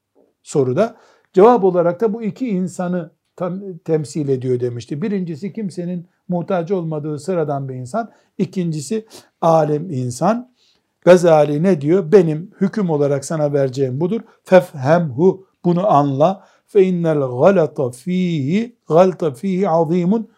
soruda. 0.42 0.96
Cevap 1.32 1.64
olarak 1.64 2.00
da 2.00 2.12
bu 2.12 2.22
iki 2.22 2.48
insanı 2.48 3.10
tam, 3.36 3.60
temsil 3.84 4.28
ediyor 4.28 4.60
demişti. 4.60 5.02
Birincisi 5.02 5.52
kimsenin 5.52 6.06
muhtaç 6.28 6.70
olmadığı 6.70 7.18
sıradan 7.18 7.68
bir 7.68 7.74
insan. 7.74 8.10
İkincisi 8.38 9.06
alim 9.40 9.90
insan. 9.90 10.52
Gazali 11.00 11.62
ne 11.62 11.80
diyor? 11.80 12.12
Benim 12.12 12.50
hüküm 12.60 12.90
olarak 12.90 13.24
sana 13.24 13.52
vereceğim 13.52 14.00
budur. 14.00 14.20
Fefhemhu 14.44 15.46
bunu 15.64 15.92
anla 15.92 16.44
fe 16.66 16.82
innel 16.82 17.18
galata 17.18 17.90
fihi 17.90 18.76
galta 18.88 19.30
fihi 19.34 19.68
azimun 19.68 20.28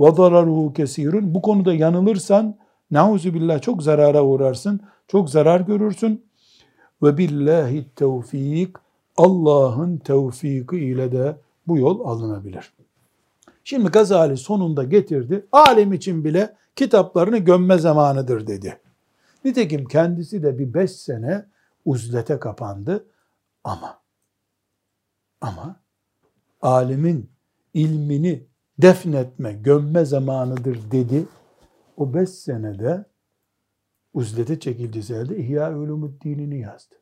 ve 0.00 0.10
zararuhu 0.10 0.72
kesirun. 0.72 1.34
Bu 1.34 1.42
konuda 1.42 1.74
yanılırsan 1.74 2.56
nauzu 2.90 3.34
billah 3.34 3.60
çok 3.60 3.82
zarara 3.82 4.24
uğrarsın. 4.24 4.80
Çok 5.08 5.30
zarar 5.30 5.60
görürsün. 5.60 6.26
Ve 7.02 7.18
billahi 7.18 7.86
tevfik 7.96 8.76
Allah'ın 9.16 9.96
tevfiki 9.96 10.76
ile 10.76 11.12
de 11.12 11.36
bu 11.66 11.78
yol 11.78 12.00
alınabilir. 12.00 12.72
Şimdi 13.64 13.88
Gazali 13.88 14.36
sonunda 14.36 14.84
getirdi. 14.84 15.46
Alim 15.52 15.92
için 15.92 16.24
bile 16.24 16.56
kitaplarını 16.76 17.38
gömme 17.38 17.78
zamanıdır 17.78 18.46
dedi. 18.46 18.78
Nitekim 19.44 19.84
kendisi 19.84 20.42
de 20.42 20.58
bir 20.58 20.74
beş 20.74 20.90
sene 20.90 21.44
uzlete 21.84 22.38
kapandı 22.38 23.06
ama 23.64 23.98
ama 25.40 25.80
alimin 26.62 27.30
ilmini 27.74 28.46
defnetme, 28.78 29.52
gömme 29.52 30.04
zamanıdır 30.04 30.90
dedi. 30.90 31.26
O 31.96 32.14
beş 32.14 32.28
senede 32.28 33.04
uzlete 34.14 34.60
çekildiği 34.60 35.02
sene 35.02 35.36
İhya 35.36 35.78
Ulumuddin'ini 35.78 36.60
yazdı. 36.60 36.94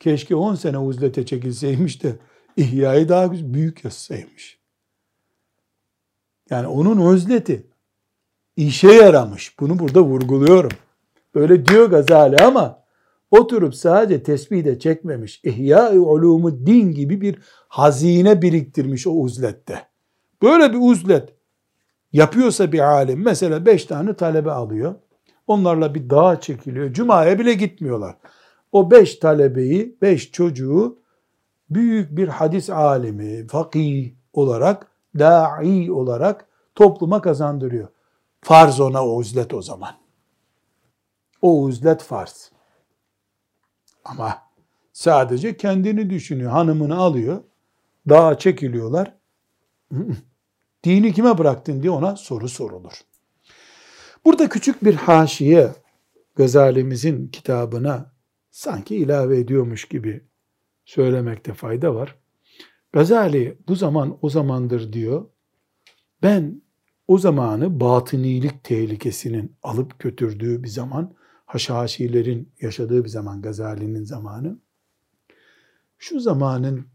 Keşke 0.00 0.34
on 0.34 0.54
sene 0.54 0.78
uzlete 0.78 1.26
çekilseymiş 1.26 2.02
de 2.02 2.16
İhya'yı 2.56 3.08
daha 3.08 3.32
büyük 3.32 3.84
yazsaymış. 3.84 4.60
Yani 6.50 6.66
onun 6.66 7.12
özleti 7.12 7.66
işe 8.56 8.92
yaramış. 8.92 9.60
Bunu 9.60 9.78
burada 9.78 10.02
vurguluyorum. 10.02 10.70
Öyle 11.34 11.66
diyor 11.66 11.90
Gazali 11.90 12.36
ama 12.36 12.79
oturup 13.30 13.74
sadece 13.74 14.22
tesbih 14.22 14.64
de 14.64 14.78
çekmemiş. 14.78 15.40
İhya-i 15.44 15.98
ulumu 15.98 16.66
din 16.66 16.92
gibi 16.92 17.20
bir 17.20 17.38
hazine 17.68 18.42
biriktirmiş 18.42 19.06
o 19.06 19.10
uzlette. 19.10 19.82
Böyle 20.42 20.72
bir 20.72 20.78
uzlet 20.80 21.34
yapıyorsa 22.12 22.72
bir 22.72 22.78
alim 22.78 23.24
mesela 23.24 23.66
beş 23.66 23.84
tane 23.84 24.14
talebe 24.14 24.50
alıyor. 24.50 24.94
Onlarla 25.46 25.94
bir 25.94 26.10
dağa 26.10 26.40
çekiliyor. 26.40 26.92
Cuma'ya 26.92 27.38
bile 27.38 27.54
gitmiyorlar. 27.54 28.16
O 28.72 28.90
beş 28.90 29.16
talebeyi, 29.16 29.96
beş 30.02 30.32
çocuğu 30.32 30.98
büyük 31.70 32.16
bir 32.16 32.28
hadis 32.28 32.70
alimi, 32.70 33.46
fakih 33.46 34.12
olarak, 34.32 34.86
da'i 35.18 35.92
olarak 35.92 36.46
topluma 36.74 37.20
kazandırıyor. 37.20 37.88
Farz 38.40 38.80
ona 38.80 39.06
o 39.06 39.16
uzlet 39.16 39.54
o 39.54 39.62
zaman. 39.62 39.90
O 41.42 41.62
uzlet 41.62 42.02
farz. 42.02 42.52
Ama 44.04 44.42
sadece 44.92 45.56
kendini 45.56 46.10
düşünüyor. 46.10 46.50
Hanımını 46.50 46.96
alıyor. 46.96 47.42
Dağa 48.08 48.38
çekiliyorlar. 48.38 49.14
Dini 50.84 51.12
kime 51.12 51.38
bıraktın 51.38 51.82
diye 51.82 51.90
ona 51.90 52.16
soru 52.16 52.48
sorulur. 52.48 53.00
Burada 54.24 54.48
küçük 54.48 54.84
bir 54.84 54.94
haşiye 54.94 55.72
Gazali'mizin 56.36 57.28
kitabına 57.28 58.12
sanki 58.50 58.96
ilave 58.96 59.38
ediyormuş 59.38 59.84
gibi 59.84 60.24
söylemekte 60.84 61.54
fayda 61.54 61.94
var. 61.94 62.16
Gazali 62.92 63.58
bu 63.68 63.74
zaman 63.74 64.18
o 64.22 64.30
zamandır 64.30 64.92
diyor. 64.92 65.26
Ben 66.22 66.62
o 67.08 67.18
zamanı 67.18 67.80
batınilik 67.80 68.64
tehlikesinin 68.64 69.56
alıp 69.62 69.98
götürdüğü 69.98 70.62
bir 70.62 70.68
zaman 70.68 71.14
haşhaşilerin 71.50 72.52
yaşadığı 72.60 73.04
bir 73.04 73.08
zaman, 73.08 73.42
Gazali'nin 73.42 74.04
zamanı. 74.04 74.58
Şu 75.98 76.20
zamanın 76.20 76.86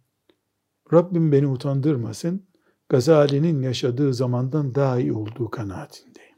Rabbim 0.94 1.32
beni 1.32 1.48
utandırmasın, 1.48 2.46
Gazali'nin 2.90 3.62
yaşadığı 3.62 4.14
zamandan 4.14 4.76
daha 4.76 5.00
iyi 5.00 5.14
olduğu 5.14 5.50
kanaatindeyim. 5.50 6.36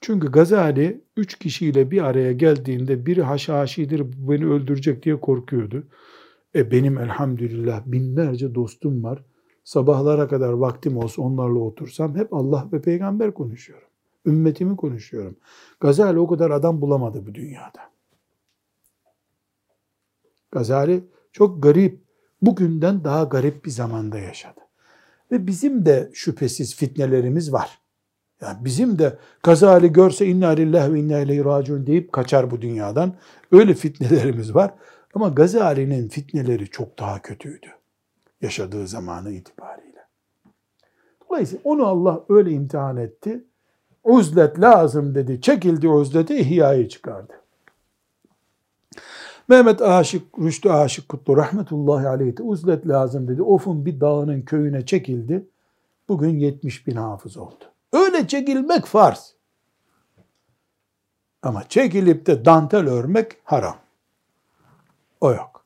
Çünkü 0.00 0.30
Gazali 0.30 1.04
üç 1.16 1.38
kişiyle 1.38 1.90
bir 1.90 2.02
araya 2.02 2.32
geldiğinde 2.32 3.06
biri 3.06 3.22
haşhaşidir 3.22 4.02
beni 4.28 4.46
öldürecek 4.46 5.02
diye 5.02 5.20
korkuyordu. 5.20 5.88
E 6.54 6.70
benim 6.70 6.98
elhamdülillah 6.98 7.82
binlerce 7.86 8.54
dostum 8.54 9.04
var. 9.04 9.24
Sabahlara 9.64 10.28
kadar 10.28 10.52
vaktim 10.52 10.96
olsa 10.96 11.22
onlarla 11.22 11.58
otursam 11.58 12.16
hep 12.16 12.34
Allah 12.34 12.68
ve 12.72 12.82
peygamber 12.82 13.34
konuşuyorum. 13.34 13.88
Ümmetimi 14.26 14.76
konuşuyorum. 14.76 15.36
Gazali 15.80 16.18
o 16.18 16.26
kadar 16.26 16.50
adam 16.50 16.80
bulamadı 16.80 17.26
bu 17.26 17.34
dünyada. 17.34 17.90
Gazali 20.50 21.04
çok 21.32 21.62
garip, 21.62 22.04
bugünden 22.42 23.04
daha 23.04 23.24
garip 23.24 23.64
bir 23.64 23.70
zamanda 23.70 24.18
yaşadı. 24.18 24.60
Ve 25.32 25.46
bizim 25.46 25.86
de 25.86 26.10
şüphesiz 26.14 26.76
fitnelerimiz 26.76 27.52
var. 27.52 27.78
Yani 28.40 28.64
bizim 28.64 28.98
de 28.98 29.18
Gazali 29.42 29.92
görse 29.92 30.26
inna 30.26 30.48
lillahi 30.48 30.94
ve 30.94 31.00
inna 31.00 31.18
ileyhi 31.18 31.44
raciun 31.44 31.86
deyip 31.86 32.12
kaçar 32.12 32.50
bu 32.50 32.62
dünyadan. 32.62 33.14
Öyle 33.52 33.74
fitnelerimiz 33.74 34.54
var. 34.54 34.74
Ama 35.14 35.28
Gazali'nin 35.28 36.08
fitneleri 36.08 36.70
çok 36.70 36.98
daha 36.98 37.22
kötüydü. 37.22 37.66
Yaşadığı 38.40 38.88
zamanı 38.88 39.32
itibariyle. 39.32 40.06
Dolayısıyla 41.28 41.60
onu 41.64 41.86
Allah 41.86 42.24
öyle 42.28 42.50
imtihan 42.50 42.96
etti. 42.96 43.44
Uzlet 44.06 44.60
lazım 44.60 45.14
dedi. 45.14 45.40
Çekildi 45.40 45.88
uzleti 45.88 46.36
ihyayı 46.36 46.88
çıkardı. 46.88 47.32
Mehmet 49.48 49.82
Aşık, 49.82 50.38
Rüştü 50.38 50.70
Aşık 50.70 51.08
Kutlu 51.08 51.36
rahmetullahi 51.36 52.08
aleyhi 52.08 52.42
uzlet 52.42 52.88
lazım 52.88 53.28
dedi. 53.28 53.42
Of'un 53.42 53.86
bir 53.86 54.00
dağının 54.00 54.42
köyüne 54.42 54.86
çekildi. 54.86 55.48
Bugün 56.08 56.38
70 56.38 56.86
bin 56.86 56.96
hafız 56.96 57.36
oldu. 57.36 57.64
Öyle 57.92 58.28
çekilmek 58.28 58.84
farz. 58.84 59.34
Ama 61.42 61.68
çekilip 61.68 62.26
de 62.26 62.44
dantel 62.44 62.88
örmek 62.88 63.36
haram. 63.44 63.76
O 65.20 65.32
yok. 65.32 65.64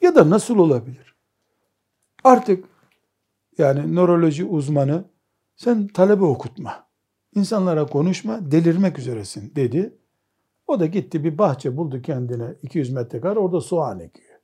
Ya 0.00 0.14
da 0.14 0.30
nasıl 0.30 0.58
olabilir? 0.58 1.14
Artık 2.24 2.64
yani 3.58 3.94
nöroloji 3.94 4.44
uzmanı 4.44 5.04
sen 5.56 5.88
talebe 5.88 6.24
okutma. 6.24 6.86
İnsanlara 7.34 7.86
konuşma, 7.86 8.50
delirmek 8.50 8.98
üzeresin 8.98 9.52
dedi. 9.56 9.94
O 10.66 10.80
da 10.80 10.86
gitti 10.86 11.24
bir 11.24 11.38
bahçe 11.38 11.76
buldu 11.76 12.02
kendine 12.02 12.54
200 12.62 12.90
metrekare 12.90 13.38
orada 13.38 13.60
soğan 13.60 14.00
ekiyor. 14.00 14.38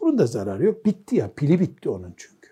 Bunun 0.00 0.18
da 0.18 0.26
zararı 0.26 0.64
yok. 0.64 0.86
Bitti 0.86 1.16
ya. 1.16 1.30
Pili 1.34 1.60
bitti 1.60 1.90
onun 1.90 2.14
çünkü. 2.16 2.48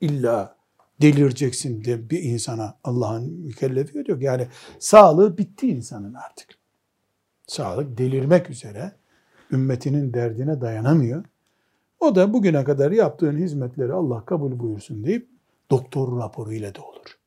İlla 0.00 0.56
delireceksin 1.02 1.84
de 1.84 2.10
bir 2.10 2.22
insana 2.22 2.74
Allah'ın 2.84 3.30
mükellefi 3.30 4.04
yok. 4.08 4.22
Yani 4.22 4.48
sağlığı 4.78 5.38
bitti 5.38 5.68
insanın 5.68 6.14
artık. 6.14 6.48
Sağlık 7.46 7.98
delirmek 7.98 8.50
üzere. 8.50 8.92
Ümmetinin 9.50 10.14
derdine 10.14 10.60
dayanamıyor. 10.60 11.24
O 12.00 12.14
da 12.14 12.32
bugüne 12.32 12.64
kadar 12.64 12.92
yaptığın 12.92 13.38
hizmetleri 13.38 13.92
Allah 13.92 14.24
kabul 14.24 14.58
buyursun 14.58 15.04
deyip 15.04 15.33
doktor 15.70 16.18
raporu 16.20 16.52
ile 16.52 16.74
de 16.74 16.80
olur. 16.80 17.18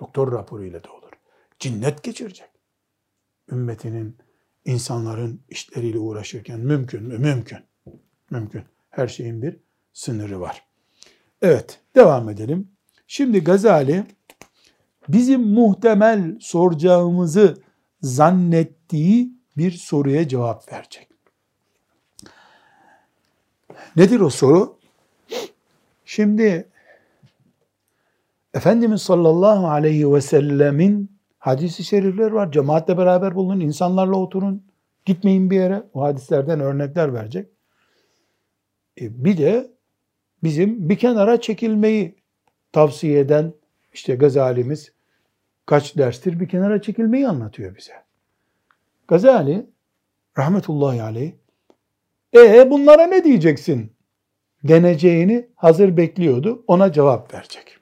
Doktor 0.00 0.32
raporu 0.32 0.64
ile 0.64 0.84
de 0.84 0.88
olur. 0.88 1.10
Cinnet 1.58 2.02
geçirecek 2.02 2.56
ümmetinin, 3.52 4.16
insanların 4.64 5.42
işleriyle 5.48 5.98
uğraşırken 5.98 6.60
mümkün 6.60 7.02
mü? 7.02 7.18
Mümkün. 7.18 7.58
Mümkün. 8.30 8.62
Her 8.90 9.08
şeyin 9.08 9.42
bir 9.42 9.56
sınırı 9.92 10.40
var. 10.40 10.66
Evet, 11.42 11.80
devam 11.94 12.28
edelim. 12.28 12.68
Şimdi 13.06 13.44
Gazali 13.44 14.04
bizim 15.08 15.40
muhtemel 15.40 16.38
soracağımızı 16.40 17.62
zannettiği 18.00 19.32
bir 19.56 19.72
soruya 19.72 20.28
cevap 20.28 20.72
verecek. 20.72 21.08
Nedir 23.96 24.20
o 24.20 24.30
soru? 24.30 24.78
Şimdi 26.04 26.68
Efendimiz 28.56 29.02
sallallahu 29.02 29.68
aleyhi 29.68 30.12
ve 30.14 30.20
sellemin 30.20 31.16
Hadisi 31.38 31.84
şerifler 31.84 32.30
var. 32.30 32.52
Cemaatle 32.52 32.98
beraber 32.98 33.34
bulunun, 33.34 33.60
insanlarla 33.60 34.16
oturun. 34.16 34.66
Gitmeyin 35.04 35.50
bir 35.50 35.56
yere. 35.56 35.82
O 35.94 36.02
hadislerden 36.02 36.60
örnekler 36.60 37.14
verecek. 37.14 37.48
E 39.00 39.24
bir 39.24 39.38
de 39.38 39.70
bizim 40.42 40.88
bir 40.88 40.98
kenara 40.98 41.40
çekilmeyi 41.40 42.16
tavsiye 42.72 43.20
eden 43.20 43.52
işte 43.92 44.14
Gazali'miz 44.14 44.92
kaç 45.66 45.96
derstir 45.96 46.40
bir 46.40 46.48
kenara 46.48 46.82
çekilmeyi 46.82 47.28
anlatıyor 47.28 47.76
bize. 47.76 47.92
Gazali 49.08 49.66
rahmetullahi 50.38 51.02
aleyh 51.02 51.32
e 52.36 52.70
bunlara 52.70 53.06
ne 53.06 53.24
diyeceksin 53.24 53.92
deneceğini 54.64 55.48
hazır 55.54 55.96
bekliyordu. 55.96 56.64
Ona 56.66 56.92
cevap 56.92 57.34
verecek. 57.34 57.75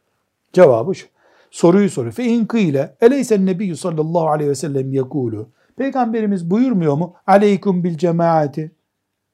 Cevabı 0.54 0.94
şu 0.94 1.06
soruyu 1.50 1.90
soruyor. 1.90 2.12
Fe 2.12 2.24
in 2.24 2.46
kıyle 2.46 2.96
eleysen 3.00 3.46
nebiyyü 3.46 3.76
sallallahu 3.76 4.28
aleyhi 4.28 4.50
ve 4.50 4.54
sellem 4.54 4.92
yekulu. 4.92 5.48
Peygamberimiz 5.76 6.50
buyurmuyor 6.50 6.94
mu? 6.94 7.14
Aleykum 7.26 7.84
bil 7.84 7.98
cemaati. 7.98 8.72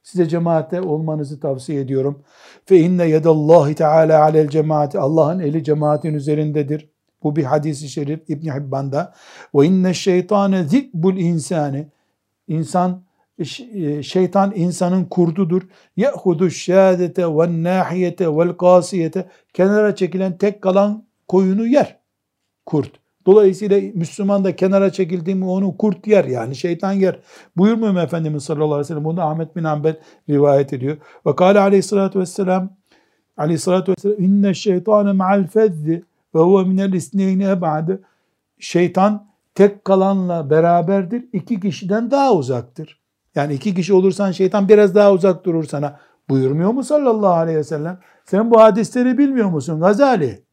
Size 0.02 0.28
cemaatte 0.28 0.80
olmanızı 0.80 1.40
tavsiye 1.40 1.80
ediyorum. 1.80 2.22
Fe 2.66 2.78
inne 2.78 3.08
yedallahi 3.08 3.74
teala 3.74 4.22
alel 4.22 4.48
cemaati. 4.48 4.98
Allah'ın 4.98 5.38
eli 5.38 5.64
cemaatin 5.64 6.14
üzerindedir. 6.14 6.90
Bu 7.22 7.36
bir 7.36 7.44
hadisi 7.44 7.88
şerif 7.88 8.30
İbn 8.30 8.46
Hibban'da. 8.46 9.14
Ve 9.54 9.66
inne 9.66 9.94
şeytane 9.94 10.64
zikbul 10.64 11.16
insani. 11.16 11.88
İnsan 12.48 13.02
e, 13.74 14.02
şeytan 14.02 14.52
insanın 14.54 15.04
kurdudur. 15.04 15.62
Yehudu 15.96 16.50
şehadete 16.50 17.26
ve 17.26 17.62
nahiyete 17.62 18.36
vel 18.36 18.52
kasiyete. 18.52 19.28
Kenara 19.54 19.94
çekilen 19.94 20.38
tek 20.38 20.62
kalan 20.62 21.09
koyunu 21.30 21.66
yer 21.66 22.00
kurt. 22.66 22.90
Dolayısıyla 23.26 23.80
Müslüman 23.94 24.44
da 24.44 24.56
kenara 24.56 24.92
çekildi 24.92 25.34
mi 25.34 25.44
onu 25.44 25.76
kurt 25.76 26.06
yer 26.06 26.24
yani 26.24 26.56
şeytan 26.56 26.92
yer. 26.92 27.18
Buyurmuyor 27.56 27.92
mu 27.92 28.00
Efendimiz 28.00 28.44
sallallahu 28.44 28.74
aleyhi 28.74 28.80
ve 28.80 28.84
sellem? 28.84 29.04
Bunu 29.04 29.20
Ahmet 29.20 29.56
bin 29.56 29.64
Hanbel 29.64 29.96
rivayet 30.28 30.72
ediyor. 30.72 30.96
Ve 31.26 31.36
kâle 31.36 31.60
aleyhissalatü 31.60 32.20
vesselam 32.20 32.76
aleyhissalatü 33.36 33.92
vesselam 33.92 34.22
inne 34.22 34.54
şeytane 34.54 35.12
ma'al 35.12 35.46
fezzi 35.46 36.04
ve 36.34 36.38
huve 36.38 36.68
minel 36.68 36.92
isneyni 36.92 37.44
eb'ade 37.44 37.98
şeytan 38.58 39.26
tek 39.54 39.84
kalanla 39.84 40.50
beraberdir. 40.50 41.24
iki 41.32 41.60
kişiden 41.60 42.10
daha 42.10 42.34
uzaktır. 42.34 43.00
Yani 43.34 43.54
iki 43.54 43.74
kişi 43.74 43.94
olursan 43.94 44.32
şeytan 44.32 44.68
biraz 44.68 44.94
daha 44.94 45.12
uzak 45.12 45.44
durur 45.44 45.64
sana. 45.64 46.00
Buyurmuyor 46.28 46.70
mu 46.70 46.84
sallallahu 46.84 47.32
aleyhi 47.32 47.58
ve 47.58 47.64
sellem? 47.64 47.98
Sen 48.24 48.50
bu 48.50 48.60
hadisleri 48.60 49.18
bilmiyor 49.18 49.48
musun 49.48 49.80
Gazali? 49.80 50.49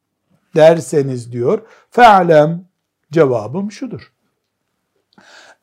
Derseniz 0.55 1.31
diyor. 1.31 1.61
Fe'lem 1.89 2.65
cevabım 3.11 3.71
şudur. 3.71 4.13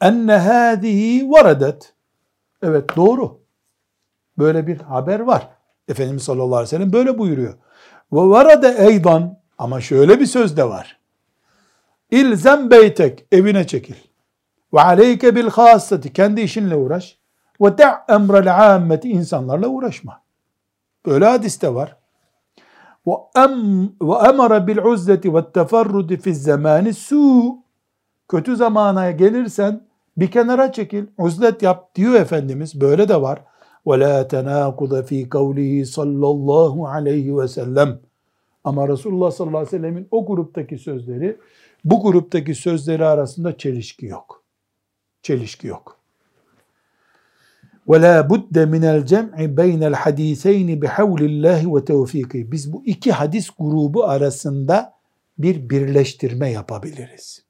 Enne 0.01 0.37
hâzihi 0.37 1.31
varadet. 1.31 1.93
Evet 2.63 2.97
doğru. 2.97 3.41
Böyle 4.39 4.67
bir 4.67 4.81
haber 4.81 5.21
var. 5.21 5.49
Efendimiz 5.89 6.23
sallallahu 6.23 6.57
aleyhi 6.57 6.63
ve 6.63 6.77
sellem 6.77 6.93
böyle 6.93 7.19
buyuruyor. 7.19 7.55
Ve 8.13 8.21
varade 8.21 8.77
eydan 8.79 9.39
ama 9.59 9.81
şöyle 9.81 10.21
bir 10.21 10.27
söz 10.27 10.57
de 10.57 10.69
var. 10.69 10.99
İlzem 12.11 12.71
beytek 12.71 13.27
evine 13.33 13.67
çekil. 13.67 13.95
Ve 14.75 14.81
aleyke 14.81 15.37
bil 15.37 15.49
hassati 15.49 16.13
kendi 16.13 16.41
işinle 16.41 16.77
uğraş. 16.77 17.19
Ve 17.61 17.77
te' 17.77 17.95
emrel 18.09 18.75
ammeti 18.75 19.11
insanlarla 19.11 19.69
uğraşma. 19.69 20.23
Böyle 21.07 21.25
hadiste 21.27 21.75
var 21.75 21.97
ve 23.07 24.29
emara 24.29 24.67
bil 24.67 24.79
uzzeti 24.79 25.35
ve 25.35 25.53
teferrudi 25.53 26.17
fi 26.17 26.35
zamani 26.35 26.95
su 26.95 27.57
kötü 28.29 28.57
zamana 28.57 29.11
gelirsen 29.11 29.87
bir 30.17 30.31
kenara 30.31 30.73
çekil 30.73 31.07
uzlet 31.19 31.63
yap 31.63 31.95
diyor 31.95 32.15
efendimiz 32.15 32.81
böyle 32.81 33.09
de 33.09 33.23
var 33.23 33.45
ve 33.87 34.01
la 34.01 34.29
tenakuda 34.29 35.03
fi 35.03 35.29
kavlihi 35.29 35.87
sallallahu 35.87 36.87
aleyhi 36.87 37.39
ve 37.39 37.49
sellem 37.49 38.01
ama 38.65 38.89
Resulullah 38.89 39.31
sallallahu 39.31 39.59
aleyhi 39.59 39.73
ve 39.73 39.79
sellemin 39.79 40.09
o 40.11 40.27
gruptaki 40.27 40.79
sözleri 40.79 41.37
bu 41.85 42.03
gruptaki 42.03 42.55
sözleri 42.55 43.05
arasında 43.05 43.59
çelişki 43.59 44.07
yok. 44.07 44.45
Çelişki 45.23 45.67
yok. 45.67 45.94
Ve 47.89 48.03
la 48.03 48.31
budde 48.31 48.67
minel 48.67 49.07
cem'i 49.07 49.57
beynel 49.57 49.95
hadiseyni 49.95 50.83
bihevlillahi 50.83 51.75
ve 51.75 51.85
tevfiki. 51.85 52.53
Biz 52.53 52.73
bu 52.73 52.83
iki 52.85 53.13
hadis 53.13 53.51
grubu 53.59 54.05
arasında 54.05 54.95
bir 55.39 55.71
birleştirme 55.71 56.51
yapabiliriz. 56.51 57.45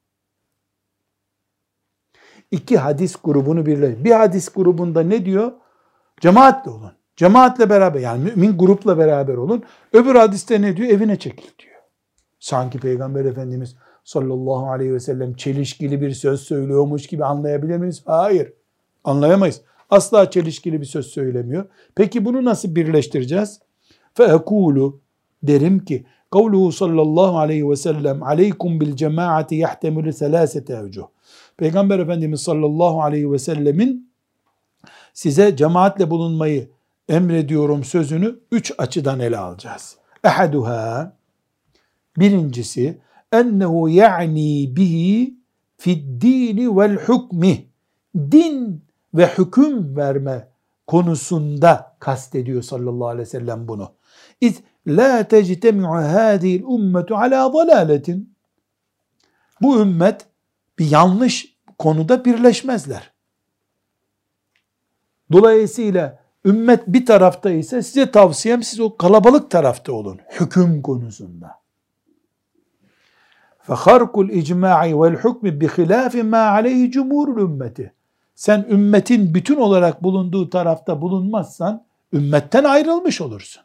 İki 2.50 2.78
hadis 2.78 3.16
grubunu 3.24 3.66
birleş. 3.66 4.04
Bir 4.04 4.10
hadis 4.10 4.48
grubunda 4.48 5.02
ne 5.02 5.24
diyor? 5.24 5.52
Cemaatle 6.20 6.70
olun. 6.70 6.92
Cemaatle 7.16 7.70
beraber 7.70 8.00
yani 8.00 8.22
mümin 8.24 8.58
grupla 8.58 8.98
beraber 8.98 9.34
olun. 9.34 9.62
Öbür 9.92 10.14
hadiste 10.14 10.62
ne 10.62 10.76
diyor? 10.76 10.88
Evine 10.88 11.18
çekil 11.18 11.58
diyor. 11.58 11.74
Sanki 12.40 12.78
Peygamber 12.78 13.24
Efendimiz 13.24 13.76
sallallahu 14.04 14.70
aleyhi 14.70 14.94
ve 14.94 15.00
sellem 15.00 15.34
çelişkili 15.34 16.00
bir 16.00 16.10
söz 16.10 16.40
söylüyormuş 16.40 17.06
gibi 17.06 17.24
anlayabilir 17.24 17.76
miyiz? 17.76 18.02
Hayır. 18.06 18.52
Anlayamayız. 19.04 19.62
Asla 19.90 20.30
çelişkili 20.30 20.80
bir 20.80 20.86
söz 20.86 21.06
söylemiyor. 21.06 21.64
Peki 21.94 22.24
bunu 22.24 22.44
nasıl 22.44 22.74
birleştireceğiz? 22.74 23.60
Feekulu 24.14 25.00
derim 25.42 25.84
ki 25.84 26.04
kavluhu 26.30 26.72
sallallahu 26.72 27.38
aleyhi 27.38 27.70
ve 27.70 27.76
sellem 27.76 28.22
aleykum 28.22 28.80
bil 28.80 28.96
cemaati 28.96 29.54
yahtemülü 29.54 30.12
selasete 30.12 30.72
evcuh. 30.72 31.06
Peygamber 31.56 31.98
Efendimiz 31.98 32.40
sallallahu 32.40 33.02
aleyhi 33.02 33.32
ve 33.32 33.38
sellemin 33.38 34.10
size 35.12 35.56
cemaatle 35.56 36.10
bulunmayı 36.10 36.68
emrediyorum 37.08 37.84
sözünü 37.84 38.38
üç 38.52 38.72
açıdan 38.78 39.20
ele 39.20 39.38
alacağız. 39.38 39.96
Ehaduha 40.24 41.16
birincisi 42.18 42.98
ennehu 43.32 43.88
ya'ni 43.88 44.76
bihi 44.76 45.34
fid 45.76 46.22
dini 46.22 46.76
vel 46.76 46.96
hukmi 46.96 47.66
din 48.16 48.84
ve 49.13 49.27
hüküm 49.27 49.97
verme 49.97 50.47
konusunda 50.87 51.95
kastediyor 51.99 52.61
sallallahu 52.61 53.07
aleyhi 53.07 53.27
ve 53.27 53.29
sellem 53.29 53.67
bunu. 53.67 53.93
İz 54.41 54.61
la 54.87 55.23
tectemi'u 55.23 55.87
hâzihil 55.87 56.63
ummetu 56.63 57.15
ala 57.15 57.53
dalaletin. 57.53 58.35
Bu 59.61 59.81
ümmet 59.81 60.27
bir 60.79 60.91
yanlış 60.91 61.57
konuda 61.77 62.25
birleşmezler. 62.25 63.11
Dolayısıyla 65.31 66.19
ümmet 66.45 66.87
bir 66.87 67.05
tarafta 67.05 67.49
ise 67.49 67.81
size 67.81 68.11
tavsiyem 68.11 68.63
siz 68.63 68.79
o 68.79 68.97
kalabalık 68.97 69.51
tarafta 69.51 69.93
olun 69.93 70.19
hüküm 70.39 70.81
konusunda. 70.81 71.59
فَخَرْقُ 73.67 74.13
الْاِجْمَاعِ 74.25 74.81
وَالْحُكْمِ 74.99 75.45
بِخِلَافِ 75.61 76.13
مَا 76.33 76.43
عَلَيْهِ 76.55 76.91
جُمُورُ 76.91 77.41
ümmeti. 77.41 77.93
sen 78.34 78.66
ümmetin 78.70 79.34
bütün 79.34 79.56
olarak 79.56 80.02
bulunduğu 80.02 80.50
tarafta 80.50 81.00
bulunmazsan 81.02 81.84
ümmetten 82.12 82.64
ayrılmış 82.64 83.20
olursun. 83.20 83.62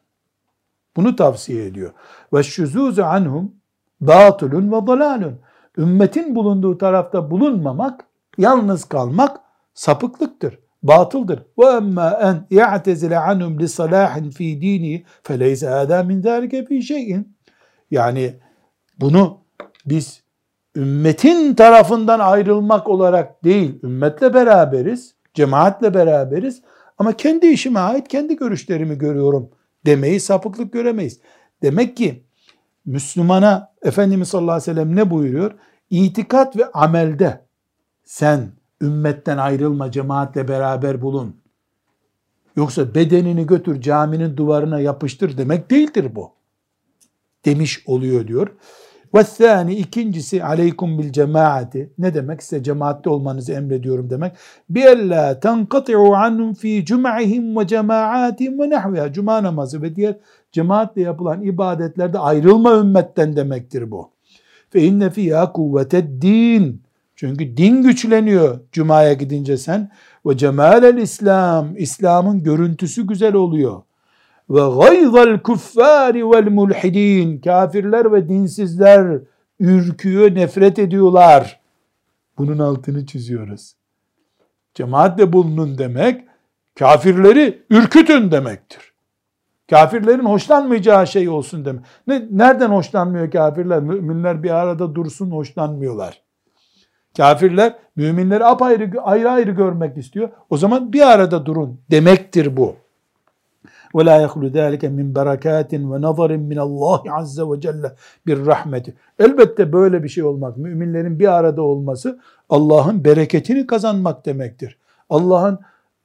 Bunu 0.96 1.16
tavsiye 1.16 1.66
ediyor. 1.66 1.94
Ve 2.34 2.44
şuzuzu 2.44 3.04
anhum 3.04 3.56
batulun 4.02 4.72
ve 4.72 4.88
dalalun. 4.88 5.40
Ümmetin 5.78 6.36
bulunduğu 6.36 6.78
tarafta 6.78 7.32
bulunmamak, 7.32 8.06
yalnız 8.38 8.86
kalmak 8.86 9.42
sapıklıktır, 9.74 10.60
batıldır. 10.84 11.44
Ve 11.60 11.66
emma 11.66 12.12
en 12.12 12.48
ya'tezile 12.50 13.20
anhum 13.20 13.60
li 13.60 13.70
salahin 13.70 14.30
fi 14.30 14.62
dini 14.62 15.06
feleyse 15.24 15.68
hâdâ 15.68 16.04
min 16.04 16.22
zâlike 16.22 16.66
fi 16.66 16.84
şeyin. 16.84 17.38
Yani 17.92 18.40
bunu 19.00 19.38
biz 19.86 20.24
ümmetin 20.80 21.56
tarafından 21.56 22.20
ayrılmak 22.20 22.90
olarak 22.90 23.44
değil, 23.44 23.80
ümmetle 23.84 24.34
beraberiz, 24.34 25.16
cemaatle 25.34 25.94
beraberiz 25.94 26.62
ama 26.98 27.18
kendi 27.18 27.48
işime 27.48 27.80
ait 27.80 28.08
kendi 28.08 28.36
görüşlerimi 28.36 28.98
görüyorum 28.98 29.50
demeyi 29.86 30.20
sapıklık 30.20 30.74
göremeyiz. 30.74 31.20
Demek 31.62 31.98
ki 31.98 32.24
Müslümana 32.86 33.72
Efendimiz 33.82 34.28
sallallahu 34.28 34.52
aleyhi 34.52 34.72
ve 34.72 34.74
sellem 34.74 34.96
ne 34.96 35.10
buyuruyor? 35.12 35.52
İtikat 35.90 36.58
ve 36.58 36.66
amelde 36.72 37.46
sen 38.04 38.52
ümmetten 38.82 39.38
ayrılma, 39.38 39.92
cemaatle 39.92 40.48
beraber 40.48 41.02
bulun. 41.02 41.36
Yoksa 42.56 42.96
bedenini 42.96 43.48
götür 43.48 43.82
caminin 43.82 44.38
duvarına 44.38 44.80
yapıştır 44.80 45.38
demek 45.38 45.72
değildir 45.72 46.16
bu. 46.16 46.32
Demiş 47.46 47.84
oluyor 47.86 48.28
diyor. 48.28 48.48
Ve 49.16 49.24
thani 49.24 49.76
ikincisi 49.76 50.44
aleykum 50.44 51.00
bil 51.00 51.12
cemaati. 51.12 51.90
Ne 51.98 52.14
demek? 52.14 52.44
Size 52.44 52.64
cemaatte 52.64 53.10
olmanızı 53.10 53.54
emrediyorum 53.54 54.10
demek. 54.10 54.34
Bi 54.70 54.80
ella 54.80 55.40
tenqati'u 55.40 56.14
anhum 56.16 56.54
fi 56.54 56.86
cum'ihim 56.86 57.58
ve 57.58 57.68
cemaatihim 57.68 58.60
ve 58.60 58.70
nahviha. 58.70 59.14
Cuma 59.14 59.44
namazı 59.44 59.82
ve 59.82 59.96
diğer 59.96 60.18
cemaatle 60.52 61.02
yapılan 61.02 61.42
ibadetlerde 61.42 62.20
ayrılma 62.20 62.78
ümmetten 62.78 63.36
demektir 63.36 63.92
bu. 63.92 64.12
Fe 64.70 64.82
inne 64.82 65.10
fiyâ 65.10 65.52
kuvveted 65.52 66.22
din. 66.22 66.82
Çünkü 67.16 67.58
din 67.58 67.84
güçleniyor 67.84 68.60
Cuma'ya 68.72 69.14
gidince 69.14 69.58
sen. 69.58 69.92
Ve 70.26 70.38
cemalel 70.38 70.98
İslam. 70.98 71.78
İslam'ın 71.78 72.44
görüntüsü 72.44 73.08
güzel 73.08 73.34
oluyor 73.34 73.82
ve 74.50 74.60
gayzal 74.60 75.40
kuffari 75.40 76.32
vel 76.32 76.52
mulhidin 76.52 77.42
kafirler 77.42 78.14
ve 78.14 78.30
dinsizler 78.30 79.22
ürküyor, 79.60 80.36
nefret 80.36 80.80
ediyorlar. 80.80 81.60
Bunun 82.38 82.60
altını 82.60 83.06
çiziyoruz. 83.06 83.74
Cemaatle 84.74 85.34
bulunun 85.34 85.78
demek 85.78 86.26
kafirleri 86.80 87.64
ürkütün 87.70 88.32
demektir. 88.32 88.94
Kafirlerin 89.70 90.26
hoşlanmayacağı 90.26 91.08
şey 91.08 91.30
olsun 91.30 91.66
demek. 91.66 91.86
Ne, 92.08 92.28
nereden 92.32 92.70
hoşlanmıyor 92.70 93.32
kafirler? 93.32 93.80
Müminler 93.80 94.44
bir 94.44 94.50
arada 94.50 94.96
dursun 94.96 95.32
hoşlanmıyorlar. 95.32 96.22
Kafirler 97.18 97.76
müminleri 97.96 98.46
apayrı 98.46 99.02
ayrı 99.02 99.32
ayrı 99.32 99.52
görmek 99.52 99.98
istiyor. 99.98 100.30
O 100.50 100.58
zaman 100.58 100.94
bir 100.94 101.02
arada 101.02 101.46
durun 101.46 101.82
demektir 101.92 102.58
bu. 102.58 102.76
Ve 103.96 104.06
la 104.06 104.22
yehlu 104.22 104.50
zâlike 104.50 104.90
min 104.90 105.16
berekatin 105.16 105.94
ve 105.94 106.02
nazarin 106.02 106.42
min 106.42 106.58
Allah 106.58 107.02
azze 107.12 107.42
ve 107.42 107.62
celle 107.62 107.96
bir 108.28 108.46
rahmeti. 108.46 108.96
Elbette 109.20 109.74
böyle 109.74 110.04
bir 110.04 110.10
şey 110.10 110.24
olmak, 110.24 110.58
müminlerin 110.58 111.20
bir 111.20 111.38
arada 111.38 111.62
olması 111.62 112.20
Allah'ın 112.50 113.06
bereketini 113.06 113.68
kazanmak 113.68 114.26
demektir. 114.26 114.78
Allah'ın 115.10 115.60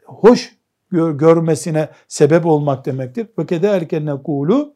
hoş 0.04 0.56
görmesine 0.92 1.88
sebep 2.08 2.46
olmak 2.46 2.86
demektir. 2.86 3.26
Ve 3.38 3.46
kederken 3.46 4.06
nekulu 4.06 4.74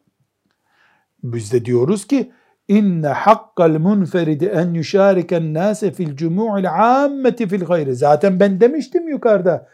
biz 1.23 1.53
de 1.53 1.65
diyoruz 1.65 2.07
ki 2.07 2.31
inne 2.67 3.07
hakkal 3.07 3.79
munferidi 3.79 4.45
en 4.45 4.73
yuşariken 4.73 5.53
nase 5.53 5.91
fil 5.91 6.15
cumu'il 6.15 6.69
ammeti 7.03 7.47
fil 7.47 7.65
hayri. 7.65 7.95
Zaten 7.95 8.39
ben 8.39 8.61
demiştim 8.61 9.09
yukarıda. 9.09 9.67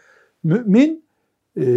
Mümin 0.44 1.05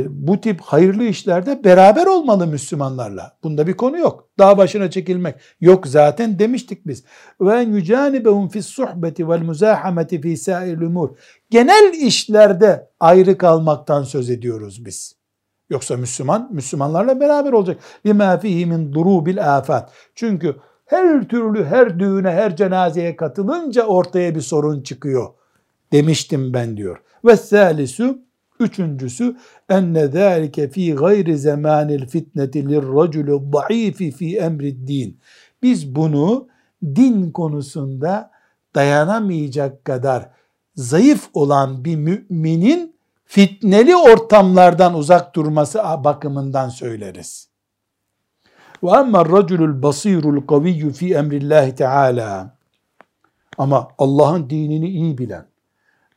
bu 0.09 0.41
tip 0.41 0.61
hayırlı 0.61 1.03
işlerde 1.03 1.63
beraber 1.63 2.05
olmalı 2.05 2.47
Müslümanlarla. 2.47 3.37
Bunda 3.43 3.67
bir 3.67 3.73
konu 3.73 3.97
yok. 3.97 4.29
Dağ 4.39 4.57
başına 4.57 4.91
çekilmek 4.91 5.35
yok 5.61 5.87
zaten 5.87 6.39
demiştik 6.39 6.87
biz. 6.87 7.03
Ve 7.41 7.53
en 7.53 7.73
yucanibehum 7.73 8.49
fis 8.49 8.65
suhbeti 8.65 9.29
vel 9.29 9.41
muzahameti 9.41 10.21
fi 10.21 10.37
sair 10.37 10.77
umur. 10.77 11.09
Genel 11.49 11.93
işlerde 11.93 12.89
ayrı 12.99 13.37
kalmaktan 13.37 14.03
söz 14.03 14.29
ediyoruz 14.29 14.85
biz. 14.85 15.15
Yoksa 15.69 15.97
Müslüman 15.97 16.49
Müslümanlarla 16.51 17.19
beraber 17.19 17.53
olacak. 17.53 17.77
Lima 18.05 18.37
fihi 18.37 18.65
min 18.65 18.93
durubil 18.93 19.57
afat. 19.57 19.91
Çünkü 20.15 20.55
her 20.85 21.27
türlü 21.27 21.65
her 21.65 21.99
düğüne, 21.99 22.31
her 22.31 22.55
cenazeye 22.55 23.15
katılınca 23.15 23.83
ortaya 23.83 24.35
bir 24.35 24.41
sorun 24.41 24.81
çıkıyor 24.81 25.27
demiştim 25.91 26.53
ben 26.53 26.77
diyor. 26.77 27.01
Ve 27.25 27.37
salisu 27.37 28.28
Üçüncüsü 28.59 29.37
enne 29.69 30.07
zâlike 30.07 30.69
fî 30.69 30.95
gayri 30.95 31.37
zemânil 31.37 32.07
fitneti 32.07 32.69
lirraculi 32.69 33.51
zayıfi 33.53 34.11
fî 34.11 34.37
emri 34.37 34.87
din. 34.87 35.19
Biz 35.63 35.95
bunu 35.95 36.47
din 36.83 37.31
konusunda 37.31 38.31
dayanamayacak 38.75 39.85
kadar 39.85 40.29
zayıf 40.75 41.29
olan 41.33 41.85
bir 41.85 41.95
müminin 41.95 42.95
fitneli 43.25 43.95
ortamlardan 43.95 44.93
uzak 44.93 45.35
durması 45.35 45.81
bakımından 46.03 46.69
söyleriz. 46.69 47.49
Ve 48.83 48.91
amma 48.91 49.25
raculul 49.25 49.83
basirul 49.83 50.47
kaviyyu 50.47 50.93
fi 50.93 51.13
emrillahi 51.13 51.75
teala. 51.75 52.57
Ama 53.57 53.87
Allah'ın 53.97 54.49
dinini 54.49 54.89
iyi 54.89 55.17
bilen, 55.17 55.45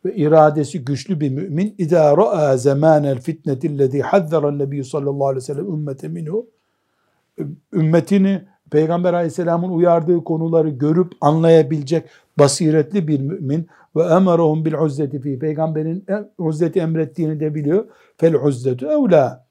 ve 0.05 0.15
iradesi 0.15 0.85
güçlü 0.85 1.19
bir 1.19 1.29
mümin 1.29 1.75
اِذَا 1.79 2.15
رَأَى 2.15 2.55
زَمَانَ 2.55 3.15
الْفِتْنَةِ 3.15 3.59
الَّذ۪ي 3.59 4.01
حَذَّرَ 4.01 4.43
النَّبِيُّ 4.51 4.83
sallallahu 4.83 5.27
aleyhi 5.27 5.41
ve 5.41 5.45
sellem 5.45 5.65
ümmete 5.65 6.07
minhu 6.07 6.47
ümmetini 7.73 8.41
Peygamber 8.71 9.13
aleyhisselamın 9.13 9.69
uyardığı 9.69 10.23
konuları 10.23 10.69
görüp 10.69 11.13
anlayabilecek 11.21 12.09
basiretli 12.39 13.07
bir 13.07 13.19
mümin 13.19 13.67
ve 13.95 14.03
emarahum 14.03 14.65
bil 14.65 14.73
uzzeti 14.73 15.21
fi 15.21 15.39
peygamberin 15.39 16.05
uzzeti 16.37 16.79
emrettiğini 16.79 17.39
de 17.39 17.55
biliyor. 17.55 17.85
Fel 18.17 18.35
uzzetu 18.35 18.85
evla. 18.85 19.47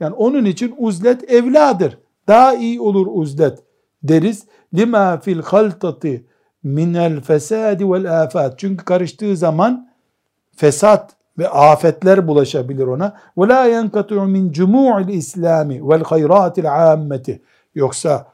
Yani 0.00 0.14
onun 0.14 0.44
için 0.44 0.74
uzlet 0.78 1.30
evladır. 1.30 1.98
Daha 2.28 2.54
iyi 2.54 2.80
olur 2.80 3.06
uzlet 3.10 3.58
deriz. 4.02 4.46
Lima 4.74 5.20
fil 5.20 5.42
haltati 5.42 6.24
minel 6.63 7.21
fesadi 7.21 7.91
vel 7.91 8.23
afat. 8.23 8.59
Çünkü 8.59 8.85
karıştığı 8.85 9.37
zaman 9.37 9.89
fesat 10.55 11.15
ve 11.37 11.49
afetler 11.49 12.27
bulaşabilir 12.27 12.87
ona. 12.87 13.15
Ve 13.37 13.47
la 13.47 13.65
yenkatu 13.65 14.21
min 14.21 14.51
cumu'il 14.51 15.07
İslami 15.07 15.89
vel 15.89 16.03
hayratil 16.03 16.91
ammeti. 16.91 17.41
Yoksa 17.75 18.27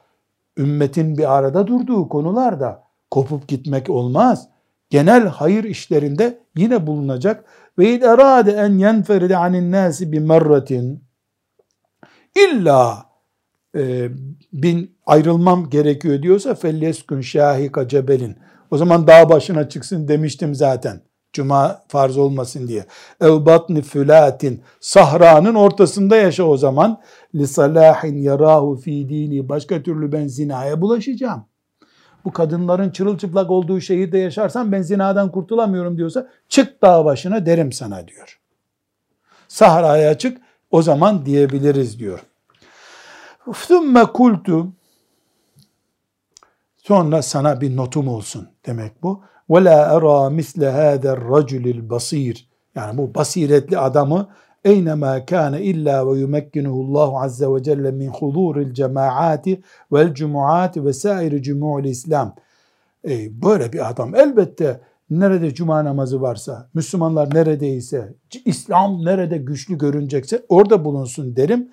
ümmetin 0.58 1.18
bir 1.18 1.38
arada 1.38 1.66
durduğu 1.66 2.08
konularda 2.08 2.82
kopup 3.10 3.48
gitmek 3.48 3.90
olmaz. 3.90 4.48
Genel 4.90 5.26
hayır 5.26 5.64
işlerinde 5.64 6.38
yine 6.56 6.86
bulunacak. 6.86 7.44
Ve 7.78 7.94
id 7.94 8.02
erade 8.02 8.52
en 8.52 8.78
yenferide 8.78 9.36
anin 9.36 9.72
nasi 9.72 10.12
bi 10.12 10.20
merratin 10.20 11.04
illa 12.36 13.09
e, 13.76 14.08
bin 14.52 14.96
ayrılmam 15.06 15.70
gerekiyor 15.70 16.22
diyorsa 16.22 16.54
felyeskün 16.54 17.20
şahika 17.20 17.88
cebelin. 17.88 18.36
O 18.70 18.78
zaman 18.78 19.06
dağ 19.06 19.28
başına 19.28 19.68
çıksın 19.68 20.08
demiştim 20.08 20.54
zaten. 20.54 21.00
Cuma 21.32 21.82
farz 21.88 22.18
olmasın 22.18 22.68
diye. 22.68 22.84
Ev 23.20 23.46
batni 23.46 23.82
fülatin. 23.82 24.62
Sahranın 24.80 25.54
ortasında 25.54 26.16
yaşa 26.16 26.44
o 26.44 26.56
zaman. 26.56 27.00
Li 27.34 27.46
salahin 27.46 28.16
yarahu 28.16 28.76
fi 28.76 29.08
dini. 29.08 29.48
Başka 29.48 29.82
türlü 29.82 30.12
ben 30.12 30.26
zinaya 30.26 30.80
bulaşacağım. 30.80 31.44
Bu 32.24 32.32
kadınların 32.32 32.90
çırılçıplak 32.90 33.50
olduğu 33.50 33.80
şehirde 33.80 34.18
yaşarsan 34.18 34.72
ben 34.72 34.82
zinadan 34.82 35.32
kurtulamıyorum 35.32 35.96
diyorsa 35.98 36.28
çık 36.48 36.82
dağ 36.82 37.04
başına 37.04 37.46
derim 37.46 37.72
sana 37.72 38.08
diyor. 38.08 38.40
Sahraya 39.48 40.18
çık 40.18 40.38
o 40.70 40.82
zaman 40.82 41.26
diyebiliriz 41.26 41.98
diyor. 41.98 42.20
Thümme 43.52 44.04
kultu 44.04 44.72
sonra 46.76 47.22
sana 47.22 47.60
bir 47.60 47.76
notum 47.76 48.08
olsun 48.08 48.48
demek 48.66 49.02
bu. 49.02 49.22
Ve 49.50 49.64
la 49.64 49.96
era 49.96 50.30
misle 50.30 50.70
hâder 50.70 51.20
raculil 51.20 51.90
basir. 51.90 52.48
Yani 52.74 52.98
bu 52.98 53.14
basiretli 53.14 53.78
adamı 53.78 54.28
eynema 54.64 55.26
kâne 55.26 55.60
illa 55.60 56.12
ve 56.12 56.18
yumekkinuhu 56.18 56.98
Allahu 56.98 57.20
azze 57.20 57.54
ve 57.54 57.62
celle 57.62 57.90
min 57.90 58.08
huduril 58.08 58.74
cemaati 58.74 59.62
vel 59.92 60.14
cumuati 60.14 60.84
ve. 60.84 60.90
E, 63.08 63.42
böyle 63.42 63.72
bir 63.72 63.90
adam 63.90 64.14
elbette 64.14 64.80
nerede 65.10 65.54
cuma 65.54 65.84
namazı 65.84 66.20
varsa, 66.20 66.68
Müslümanlar 66.74 67.34
neredeyse, 67.34 68.14
İslam 68.44 69.04
nerede 69.04 69.38
güçlü 69.38 69.78
görünecekse 69.78 70.44
orada 70.48 70.84
bulunsun 70.84 71.36
derim. 71.36 71.68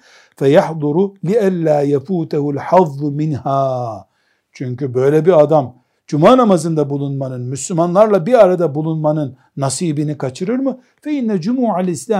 Li 1.26 1.36
ella 1.36 1.82
yefutehu'l 1.82 2.58
hazzu 2.58 3.12
minha. 3.12 4.08
Çünkü 4.52 4.94
böyle 4.94 5.26
bir 5.26 5.42
adam 5.44 5.76
cuma 6.08 6.38
namazında 6.38 6.90
bulunmanın, 6.90 7.42
Müslümanlarla 7.42 8.26
bir 8.26 8.34
arada 8.34 8.76
bulunmanın 8.76 9.38
nasibini 9.58 10.18
kaçırır 10.18 10.60
mı? 10.60 10.80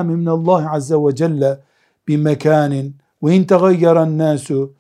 Minallah 0.04 0.74
azze 0.74 0.96
ve 0.96 1.16
celle 1.16 1.60
bir 2.08 2.18
mekanin 2.18 2.96
ve 3.24 3.36
in 3.36 3.44
tegayyaran 3.44 4.18
nasu 4.18 4.74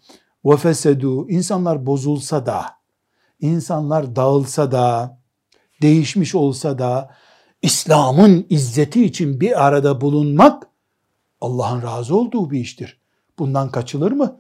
ve 0.45 0.57
fesedu 0.57 1.29
insanlar 1.29 1.85
bozulsa 1.85 2.45
da, 2.45 2.65
insanlar 3.41 4.15
dağılsa 4.15 4.71
da, 4.71 5.16
değişmiş 5.81 6.35
olsa 6.35 6.79
da 6.79 7.09
İslam'ın 7.61 8.45
izzeti 8.49 9.05
için 9.05 9.41
bir 9.41 9.65
arada 9.67 10.01
bulunmak 10.01 10.67
Allah'ın 11.41 11.81
razı 11.81 12.17
olduğu 12.17 12.51
bir 12.51 12.59
iştir. 12.59 12.99
Bundan 13.39 13.71
kaçılır 13.71 14.11
mı? 14.11 14.39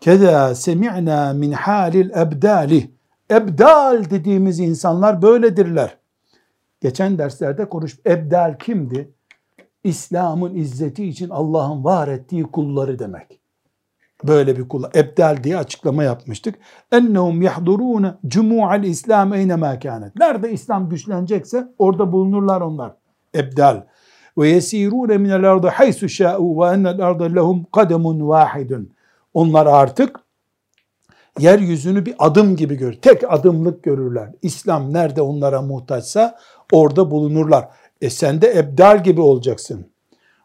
Keda 0.00 0.54
semi'na 0.54 1.32
min 1.32 1.52
halil 1.52 2.10
ebdali. 2.10 2.90
Ebdal 3.30 4.10
dediğimiz 4.10 4.60
insanlar 4.60 5.22
böyledirler. 5.22 5.96
Geçen 6.80 7.18
derslerde 7.18 7.68
konuş. 7.68 7.98
Ebdal 8.06 8.58
kimdi? 8.58 9.14
İslam'ın 9.84 10.54
izzeti 10.54 11.04
için 11.08 11.30
Allah'ın 11.30 11.84
var 11.84 12.08
ettiği 12.08 12.42
kulları 12.42 12.98
demek. 12.98 13.40
Böyle 14.24 14.56
bir 14.56 14.68
kul. 14.68 14.84
Ebdal 14.94 15.44
diye 15.44 15.56
açıklama 15.56 16.04
yapmıştık. 16.04 16.54
Ennehum 16.92 17.42
yahdurun 17.42 18.18
cumu'al 18.26 18.84
İslam 18.84 19.34
eynemâ 19.34 19.78
kânet. 19.78 20.16
Nerede 20.16 20.52
İslam 20.52 20.88
güçlenecekse 20.88 21.68
orada 21.78 22.12
bulunurlar 22.12 22.60
onlar. 22.60 22.92
Ebdal. 23.34 23.82
Ve 24.38 24.48
yesirûne 24.48 25.18
minel 25.18 25.50
ardı 25.50 25.68
haysu 25.68 26.06
şâ'û 26.06 26.60
ve 26.60 26.74
ennel 26.74 27.00
ardı 27.00 27.34
lehum 27.36 27.66
kademun 27.72 28.28
vâhidun. 28.28 28.92
Onlar 29.34 29.66
artık 29.66 30.20
yeryüzünü 31.38 32.06
bir 32.06 32.14
adım 32.18 32.56
gibi 32.56 32.74
görür. 32.74 32.98
Tek 33.02 33.32
adımlık 33.32 33.82
görürler. 33.82 34.28
İslam 34.42 34.92
nerede 34.92 35.22
onlara 35.22 35.62
muhtaçsa 35.62 36.38
orada 36.72 37.10
bulunurlar. 37.10 37.68
E 38.00 38.10
sen 38.10 38.42
de 38.42 38.58
ebdal 38.58 39.04
gibi 39.04 39.20
olacaksın. 39.20 39.86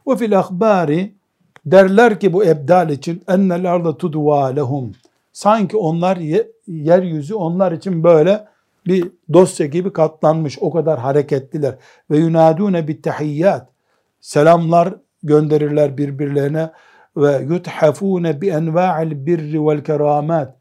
Ve 0.07 0.15
fil 0.15 0.39
ahbari 0.39 1.15
derler 1.65 2.19
ki 2.19 2.33
bu 2.33 2.45
ebdal 2.45 2.89
için 2.89 3.23
ennel 3.27 3.73
arda 3.73 3.97
tudva 3.97 4.45
lehum. 4.45 4.91
Sanki 5.33 5.77
onlar 5.77 6.17
yeryüzü 6.67 7.35
onlar 7.35 7.71
için 7.71 8.03
böyle 8.03 8.45
bir 8.87 9.11
dosya 9.33 9.65
gibi 9.65 9.93
katlanmış. 9.93 10.57
O 10.61 10.71
kadar 10.71 10.99
hareketliler. 10.99 11.75
Ve 12.11 12.17
yunadune 12.17 12.87
bit 12.87 13.03
tahiyyat. 13.03 13.69
Selamlar 14.21 14.95
gönderirler 15.23 15.97
birbirlerine 15.97 16.71
ve 17.17 17.45
yuthafune 17.49 18.41
bi 18.41 18.49
enva'il 18.49 19.25
birri 19.25 19.67
vel 19.67 19.83
keramat 19.83 20.55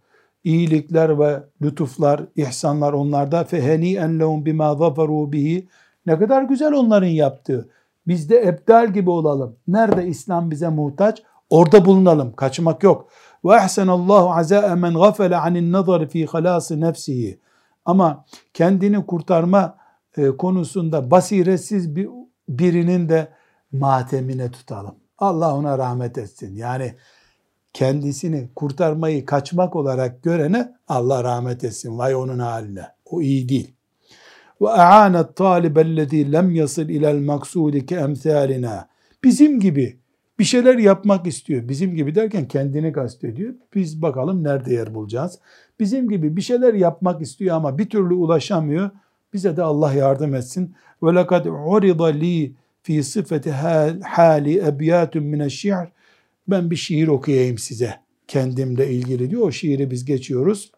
iyilikler 0.44 1.18
ve 1.18 1.42
lütuflar, 1.62 2.20
ihsanlar 2.36 2.92
onlarda 2.92 3.44
feheni 3.44 3.96
en 3.96 4.20
lehum 4.20 4.46
bima 4.46 4.74
zaferu 4.74 5.32
bihi 5.32 5.68
ne 6.07 6.18
kadar 6.18 6.42
güzel 6.42 6.72
onların 6.72 7.07
yaptığı. 7.07 7.68
Biz 8.07 8.30
de 8.30 8.46
ebdal 8.46 8.92
gibi 8.92 9.11
olalım. 9.11 9.57
Nerede 9.68 10.07
İslam 10.07 10.50
bize 10.50 10.68
muhtaç? 10.68 11.22
Orada 11.50 11.84
bulunalım. 11.84 12.32
Kaçmak 12.32 12.82
yok. 12.82 13.09
Ve 13.44 13.55
ahsenallahu 13.55 14.32
azâe 14.32 14.74
men 14.74 14.94
gafele 14.94 15.36
anin 15.36 15.72
nazar 15.72 16.09
fi 16.09 16.26
halası 16.26 16.80
nefsihi. 16.80 17.40
Ama 17.84 18.24
kendini 18.55 19.07
kurtarma 19.07 19.76
e, 20.16 20.28
konusunda 20.36 21.11
basiretsiz 21.11 21.96
bir 21.96 22.09
birinin 22.48 23.09
de 23.09 23.28
matemine 23.72 24.50
tutalım. 24.50 24.94
Allah 25.18 25.57
ona 25.57 25.78
rahmet 25.78 26.18
etsin. 26.18 26.57
Yani 26.57 26.94
kendisini 27.72 28.50
kurtarmayı 28.57 29.26
kaçmak 29.26 29.76
olarak 29.76 30.22
görene 30.22 30.74
Allah 30.88 31.24
rahmet 31.24 31.64
etsin. 31.64 31.98
Vay 31.98 32.14
onun 32.14 32.38
haline. 32.38 32.86
O 33.05 33.22
iyi 33.22 33.48
değil 33.48 33.74
ve 34.62 34.68
a'anet 34.68 35.36
talibellezî 35.36 36.32
lem 36.32 36.50
yasıl 36.50 36.88
ilel 36.88 37.18
maksudi 37.18 37.86
ki. 37.86 37.98
Bizim 39.24 39.60
gibi 39.60 39.98
bir 40.38 40.44
şeyler 40.44 40.78
yapmak 40.78 41.26
istiyor. 41.26 41.68
Bizim 41.68 41.94
gibi 41.94 42.14
derken 42.14 42.48
kendini 42.48 42.92
kastediyor. 42.92 43.54
Biz 43.74 44.02
bakalım 44.02 44.44
nerede 44.44 44.74
yer 44.74 44.94
bulacağız. 44.94 45.38
Bizim 45.80 46.08
gibi 46.08 46.36
bir 46.36 46.42
şeyler 46.42 46.74
yapmak 46.74 47.22
istiyor 47.22 47.56
ama 47.56 47.78
bir 47.78 47.90
türlü 47.90 48.14
ulaşamıyor. 48.14 48.90
Bize 49.32 49.56
de 49.56 49.62
Allah 49.62 49.92
yardım 49.92 50.34
etsin. 50.34 50.74
Ve 51.02 51.14
lekad 51.14 51.44
urida 51.44 52.06
li 52.06 52.54
fi 52.82 53.02
sıfeti 53.02 53.50
hali 54.02 54.58
ebyatun 54.58 55.24
mineşşi'r. 55.24 55.92
Ben 56.48 56.70
bir 56.70 56.76
şiir 56.76 57.08
okuyayım 57.08 57.58
size. 57.58 57.94
Kendimle 58.28 58.90
ilgili 58.90 59.30
diyor. 59.30 59.42
O 59.42 59.52
şiiri 59.52 59.90
biz 59.90 60.04
geçiyoruz. 60.04 60.72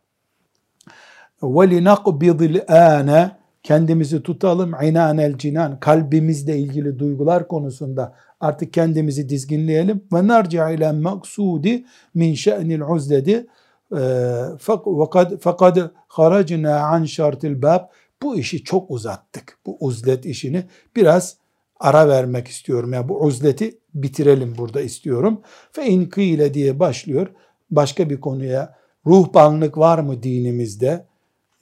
Ve 1.42 1.70
linakbidil 1.70 2.60
âne 2.68 3.43
Kendimizi 3.64 4.22
tutalım 4.22 4.72
inanel 4.82 5.38
cinan 5.38 5.80
kalbimizle 5.80 6.58
ilgili 6.58 6.98
duygular 6.98 7.48
konusunda 7.48 8.14
artık 8.40 8.72
kendimizi 8.72 9.28
dizginleyelim 9.28 10.04
ve 10.12 10.26
narci'a 10.26 10.70
ile 10.70 10.92
maksudi 10.92 11.84
min 12.14 12.34
şe'nil 12.34 12.80
uzledi 12.80 13.46
fakat 14.58 15.32
fakat 15.40 15.78
haracna 16.08 16.78
an 16.78 17.04
şartil 17.04 17.62
bab 17.62 17.80
bu 18.22 18.36
işi 18.36 18.64
çok 18.64 18.90
uzattık. 18.90 19.58
Bu 19.66 19.76
uzlet 19.80 20.26
işini 20.26 20.64
biraz 20.96 21.36
ara 21.80 22.08
vermek 22.08 22.48
istiyorum. 22.48 22.92
Yani 22.92 23.08
bu 23.08 23.20
uzleti 23.20 23.78
bitirelim 23.94 24.54
burada 24.58 24.80
istiyorum. 24.80 25.40
Fe 25.72 25.86
in 25.86 26.06
kıyle 26.06 26.54
diye 26.54 26.78
başlıyor. 26.78 27.26
Başka 27.70 28.10
bir 28.10 28.20
konuya 28.20 28.76
ruhbanlık 29.06 29.78
var 29.78 29.98
mı 29.98 30.22
dinimizde? 30.22 31.06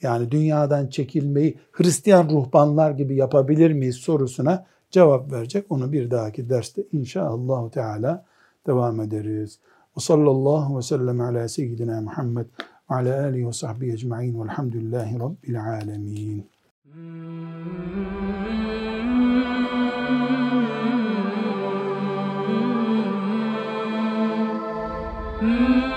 yani 0.03 0.31
dünyadan 0.31 0.87
çekilmeyi 0.87 1.57
Hristiyan 1.71 2.29
ruhbanlar 2.29 2.91
gibi 2.91 3.15
yapabilir 3.15 3.71
miyiz 3.71 3.95
sorusuna 3.95 4.65
cevap 4.91 5.31
verecek. 5.31 5.65
Onu 5.69 5.91
bir 5.91 6.11
dahaki 6.11 6.49
derste 6.49 6.83
inşallah 6.91 7.71
teala 7.71 8.25
devam 8.67 9.01
ederiz. 9.01 9.59
Ve 9.97 10.01
sallallahu 10.01 10.77
ve 10.77 10.81
sellem 10.81 11.21
ala 11.21 11.47
seyyidina 11.47 12.01
Muhammed 12.01 12.45
ve 12.45 12.95
ala 12.95 13.23
alihi 13.23 13.47
ve 13.47 13.53
sahbihi 13.53 13.93
ecma'in 13.93 14.43
velhamdülillahi 14.43 15.19
rabbil 15.19 15.63
alemin. 15.63 16.45
Hmm. 16.83 17.33
-hmm. 25.41 25.92